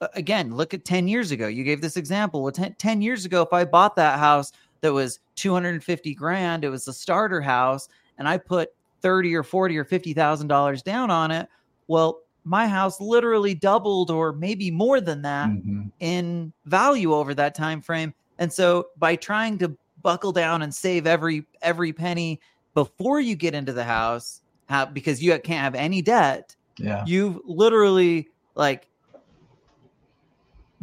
[0.02, 1.46] uh, Again, look at 10 years ago.
[1.48, 2.42] You gave this example.
[2.42, 4.52] Well, 10, 10 years ago, if I bought that house
[4.82, 8.68] that was 250 grand, it was a starter house, and I put
[9.00, 11.48] 30 or 40 or 50,000 dollars down on it.
[11.88, 15.90] Well, my house literally doubled or maybe more than that Mhm.
[16.00, 18.12] in value over that time frame.
[18.38, 22.38] And so by trying to buckle down and save every every penny
[22.74, 27.38] before you get into the house, have, because you can't have any debt, yeah you've
[27.44, 28.88] literally like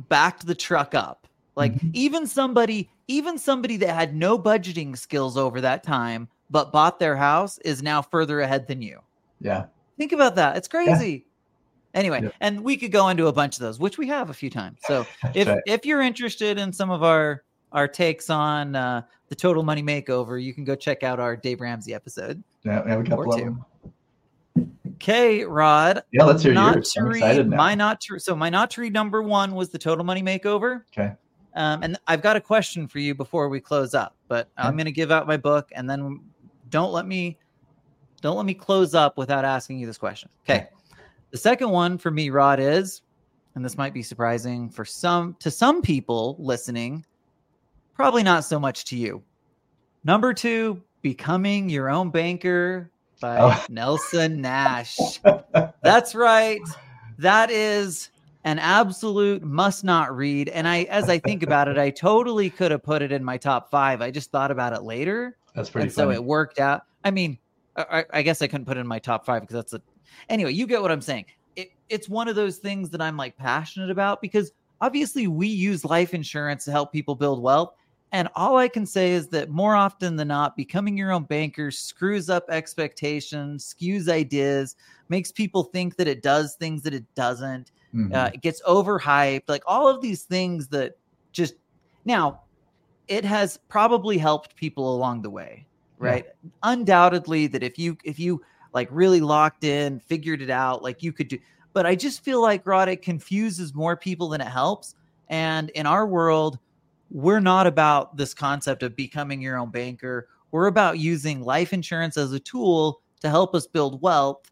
[0.07, 1.27] backed the truck up.
[1.55, 1.91] Like Mhm.
[1.93, 7.15] even somebody, even somebody that had no budgeting skills over that time but bought their
[7.15, 8.99] house is now further ahead than you.
[9.41, 9.65] yeah
[9.97, 10.55] Think about that.
[10.55, 11.25] It's crazy.
[11.93, 12.29] Anyway, Yeah.
[12.39, 14.79] and we could go into a bunch of those, which we have a few times.
[14.87, 15.61] So if right.
[15.67, 17.43] if you're interested in some of our
[17.73, 21.59] our takes on uh, the total money makeover, you can go check out our Dave
[21.61, 22.41] Ramsey episode.
[22.63, 23.57] yeah, we have a couple or of two.
[24.55, 26.91] them Okay, Rod, yeah let's hear not yours.
[26.93, 29.79] to i'm read my not to so my not to read number one was the
[29.79, 30.81] total money makeover.
[30.91, 31.13] Okay.
[31.55, 34.85] Um, and i've got a question for you before we close up but i'm going
[34.85, 36.19] to give out my book and then
[36.69, 37.37] don't let me
[38.21, 40.29] don't let me close up without asking you this question.
[40.43, 40.57] Okay.
[40.57, 40.67] Okay.
[41.31, 43.01] the second one for me rod is
[43.55, 47.05] and this might be surprising for some to some people listening
[47.93, 49.23] probably not so much to you.
[50.03, 53.65] Number two becoming your own banker by Oh.
[53.69, 54.97] nelson nash
[55.81, 56.61] that's right.
[57.17, 58.09] That is
[58.45, 60.47] an absolute must not read.
[60.49, 63.37] And I, as I think about it, I totally could have put it in my
[63.37, 64.01] top five.
[64.01, 66.83] I just thought about it later, that's pretty and so it worked out.
[67.03, 67.37] I mean,
[67.75, 69.81] I, I- I guess I couldn't put it in my top five because that's a.
[70.29, 71.25] Anyway, you get what I'm saying.
[71.55, 75.83] It, it's one of those things that I'm like passionate about because obviously we use
[75.83, 77.73] life insurance to help people build wealth.
[78.11, 81.69] And all I can say is that more often than not, becoming your own banker
[81.69, 84.75] screws up expectations, skews ideas,
[85.09, 87.71] makes people think that it does things that it doesn't.
[87.93, 88.15] Mhm.
[88.15, 90.97] Uh, it gets overhyped, like all of these things that
[91.31, 91.55] just
[92.05, 92.41] now
[93.07, 95.65] it has probably helped people along the way,
[96.01, 96.09] Yeah.
[96.09, 96.25] right?
[96.63, 98.41] Undoubtedly, that if you if you
[98.73, 101.37] like really locked in, figured it out, like you could do.
[101.73, 104.95] But I just feel like Rod, it confuses more people than it helps.
[105.27, 106.59] And in our world,
[107.11, 110.27] we're not about this concept of becoming your own banker.
[110.51, 114.51] We're about using life insurance as a tool to help us build wealth.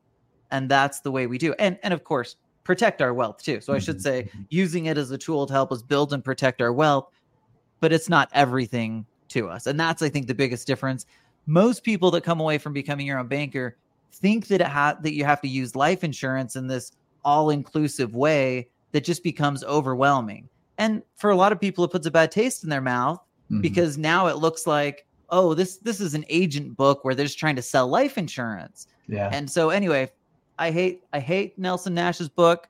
[0.51, 1.53] And that's the way we do.
[1.59, 3.61] And and of course, protect our wealth too.
[3.61, 4.45] So I should say Mhm.
[4.49, 7.09] using it as a tool to help us build and protect our wealth,
[7.79, 9.67] but it's not everything to us.
[9.67, 11.05] And that's I think the biggest difference.
[11.45, 13.77] Most people that come away from becoming your own banker
[14.13, 16.91] think that it ha- that you have to use life insurance in this
[17.23, 20.49] all-inclusive way that just becomes overwhelming.
[20.77, 23.19] And for a lot of people it puts a bad taste in their mouth
[23.51, 23.61] Mhm.
[23.61, 27.39] because now it looks like oh this this is an agent book where they're just
[27.39, 29.29] trying to sell life insurance yeah.
[29.31, 30.09] and so anyway
[30.59, 32.67] i hate i hate nelson nash's book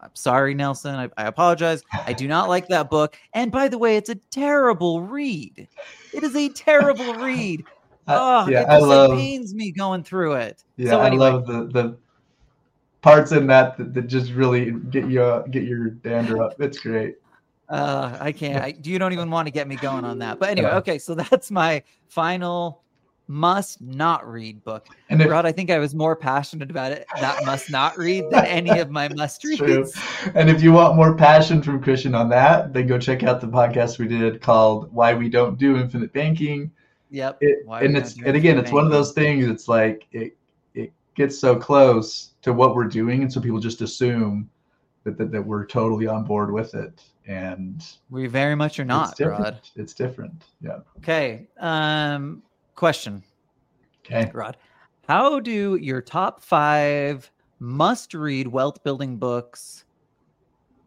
[0.00, 3.78] i'm sorry nelson i, I apologize i do not like that book and by the
[3.78, 5.68] way it's a terrible read
[6.12, 7.62] it is a terrible read
[8.08, 9.10] Uh, oh yeah, it I just love.
[9.18, 11.98] pains me going through it Yeah, so anyway I love the the
[13.02, 16.60] parts in that that, that just really get you uh, get your dander up.
[16.60, 17.16] It's great.
[17.68, 18.62] Uh, I can't.
[18.62, 20.38] I, you don't even want to get me going on that.
[20.38, 20.98] But anyway, okay.
[20.98, 22.82] So that's my final
[23.28, 24.86] must not read book.
[25.08, 28.24] And if, Rod, I think I was more passionate about it that must not read
[28.30, 29.86] than any of my must It's true.
[30.34, 33.48] And if you want more passion from Christian on that, then go check out the
[33.48, 36.70] podcast we did called "Why We Don't Do Infinite Banking."
[37.10, 37.38] Yep.
[37.40, 39.46] It, and it's and again, it's one of those things.
[39.46, 40.36] It's like it
[40.74, 44.48] it gets so close to what we're doing, and so people just assume
[45.04, 47.02] that that, that we're totally on board with it.
[47.26, 49.40] And We very much are it's not, different.
[49.40, 49.60] Rod.
[49.74, 50.44] It's different.
[50.60, 50.78] Yeah.
[50.98, 51.48] Okay.
[51.58, 52.42] Um,
[52.74, 53.22] question,
[54.04, 54.30] Okay.
[54.32, 54.56] Rod.
[55.08, 59.84] How do your top five must read wealth building books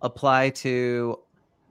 [0.01, 1.19] apply to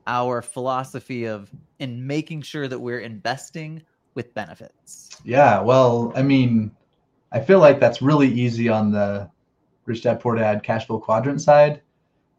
[0.07, 3.83] our philosophy of in making sure that we're investing
[4.15, 5.11] with benefits?
[5.25, 6.71] Yeah, well, I mean,
[7.33, 9.31] I feel like that's really easy on the
[9.87, 11.81] Rich Dad Poor Dad cash flow quadrant side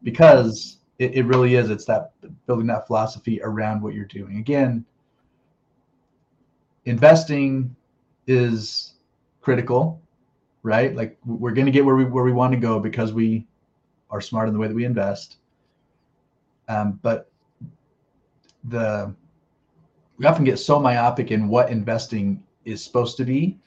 [0.02, 1.70] because it, it really is.
[1.70, 2.12] It's that
[2.46, 4.36] building that philosophy around what you're doing.
[4.36, 4.84] Again,
[6.84, 7.74] investing
[8.26, 8.92] is
[9.40, 10.00] critical,
[10.62, 10.94] right?
[10.94, 13.46] Like we're going to get where we where we want to go because we
[14.10, 15.38] are smart in the way that we invest.
[16.68, 17.32] Um, but
[18.64, 19.14] the
[20.18, 23.58] we often get so myopic in what investing is supposed to be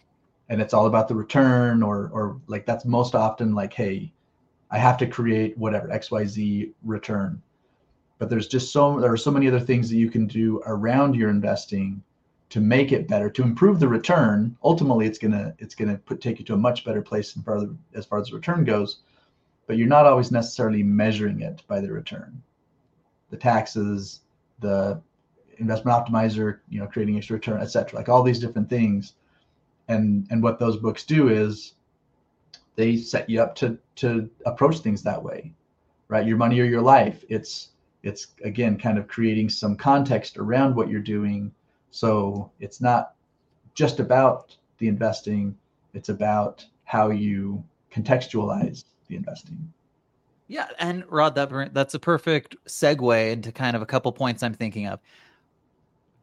[0.50, 4.14] and it's all about the return or or like that's most often like hey
[4.74, 7.42] i have to create whatever xyz return.
[8.18, 11.16] But there's just so there are so many other things that you can do around
[11.16, 12.04] your investing
[12.50, 14.56] to make it better to improve the return.
[14.64, 17.58] Ultimately it's to it's to put take you to a much better place as far
[17.58, 17.64] as,
[17.94, 19.00] as far as the return goes.
[19.68, 22.42] But you're not always necessarily measuring it by the return.
[23.30, 24.22] The taxes
[24.60, 25.02] the
[25.58, 29.14] investment optimizer you know creating extra return etc like all these different things.
[29.88, 31.74] And and what those books do is
[32.76, 35.54] they set you up to to approach things that way
[36.08, 37.70] right your money or your life it's
[38.04, 41.52] it's again kind of creating some context around what you're doing
[41.92, 43.14] so it's not
[43.76, 45.56] just about the investing
[45.94, 49.74] it's about how you contextualize the investing
[50.48, 54.54] Yeah, and Rod, that that's a perfect segue into kind of a couple points I'm
[54.54, 55.00] thinking of.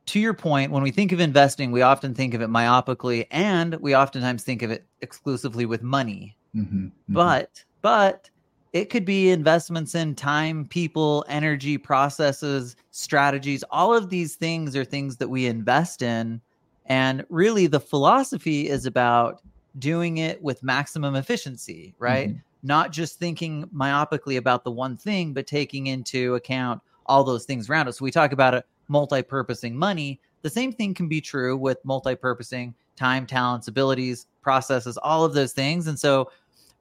[0.06, 3.74] To your point, when we think of investing, we often think of it myopically, and
[3.76, 6.36] we oftentimes think of it exclusively with money.
[6.54, 6.92] Mhm, mhm.
[7.08, 8.30] But but
[8.72, 13.64] it could be investments in time, people, energy, processes, strategies.
[13.70, 16.40] All of these things are things that we invest in,
[16.86, 19.40] and really the philosophy is about
[19.78, 22.30] doing it with maximum efficiency, right?
[22.30, 22.42] Mhm.
[22.62, 27.70] not just thinking myopically about the one thing, but taking into account all those things
[27.70, 27.98] around us.
[27.98, 30.20] So we talk about it multi-purposing money.
[30.42, 35.52] The same thing can be true with multi-purposing time, talents, abilities, processes, all of those
[35.52, 35.86] things.
[35.86, 36.30] And so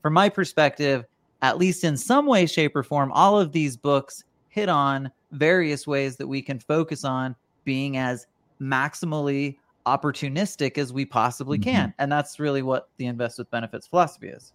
[0.02, 1.06] from my perspective,
[1.42, 5.88] at least in some way, shape, or form, all of these books hit on various
[5.88, 8.26] ways that we can focus on being as
[8.62, 11.64] maximally opportunistic as we possibly Mhm.
[11.64, 11.94] can.
[12.00, 14.54] And that's really what the invest with benefits philosophy is.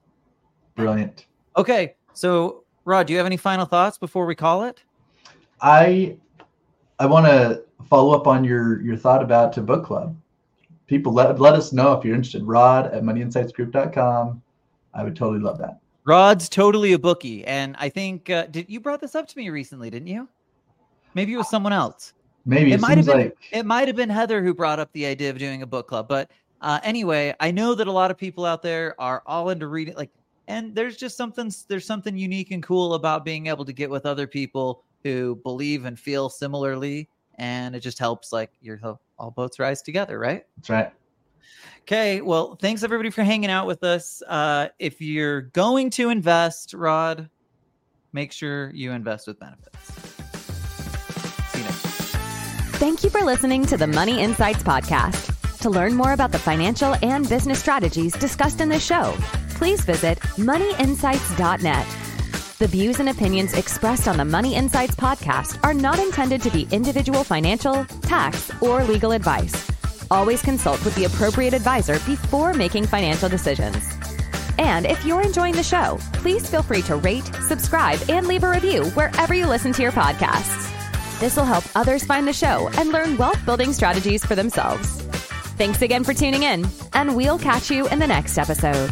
[0.77, 1.27] brilliant
[1.57, 4.83] Okay, so Rod, do you have any final thoughts before we call it?
[5.61, 6.17] I
[6.99, 10.17] I want to follow up on your your thought about to book club.
[10.87, 12.43] People let let us know if you're interested.
[12.45, 14.43] Rod at moneyinsightsgroup.com.
[14.93, 15.79] I would totally love that.
[16.05, 19.49] Rod's totally a bookie, and I think uh, did you brought this up to me
[19.49, 20.29] recently, didn't you?
[21.15, 22.13] Maybe it was someone else.
[22.45, 24.93] Maybe it, It might have been like it might have been Heather who brought up
[24.93, 26.09] the idea of doing a book club.
[26.09, 26.31] But
[26.61, 29.95] uh, anyway, I know that a lot of people out there are all into reading,
[29.97, 30.11] like,
[30.49, 34.05] and there's just something there's something unique and cool about being able to get with
[34.05, 37.09] other people who believe and feel similarly,
[37.39, 38.81] and it just helps like your
[39.19, 40.45] all boats rise together, right?
[40.57, 40.93] that's right.
[41.83, 44.23] Okay, well, thanks everybody for hanging out with us.
[44.27, 47.29] Uh, if you're going to invest, Rod,
[48.15, 49.93] make sure you invest with benefits.
[51.53, 52.13] See you next.
[52.13, 52.73] Time.
[52.73, 55.31] Thank you for listening to the Money Insights Podcast.
[55.61, 59.15] To learn more about the financial and business strategies discussed in this show,
[59.51, 62.04] please visit moneyinsights.net.
[62.65, 66.67] The views and opinions expressed on the Money Insights podcast are not intended to be
[66.71, 69.71] individual financial, tax, or legal advice.
[70.11, 73.85] Always consult with the appropriate advisor before making financial decisions.
[74.57, 78.51] And if you're enjoying the show, please feel free to rate, subscribe, and leave a
[78.51, 81.21] review wherever you listen to your podcasts.
[81.21, 85.03] This will help others find the show and learn wealth building strategies for themselves.
[85.59, 88.91] Thanks again for tuning in, and we'll catch you in the next episode.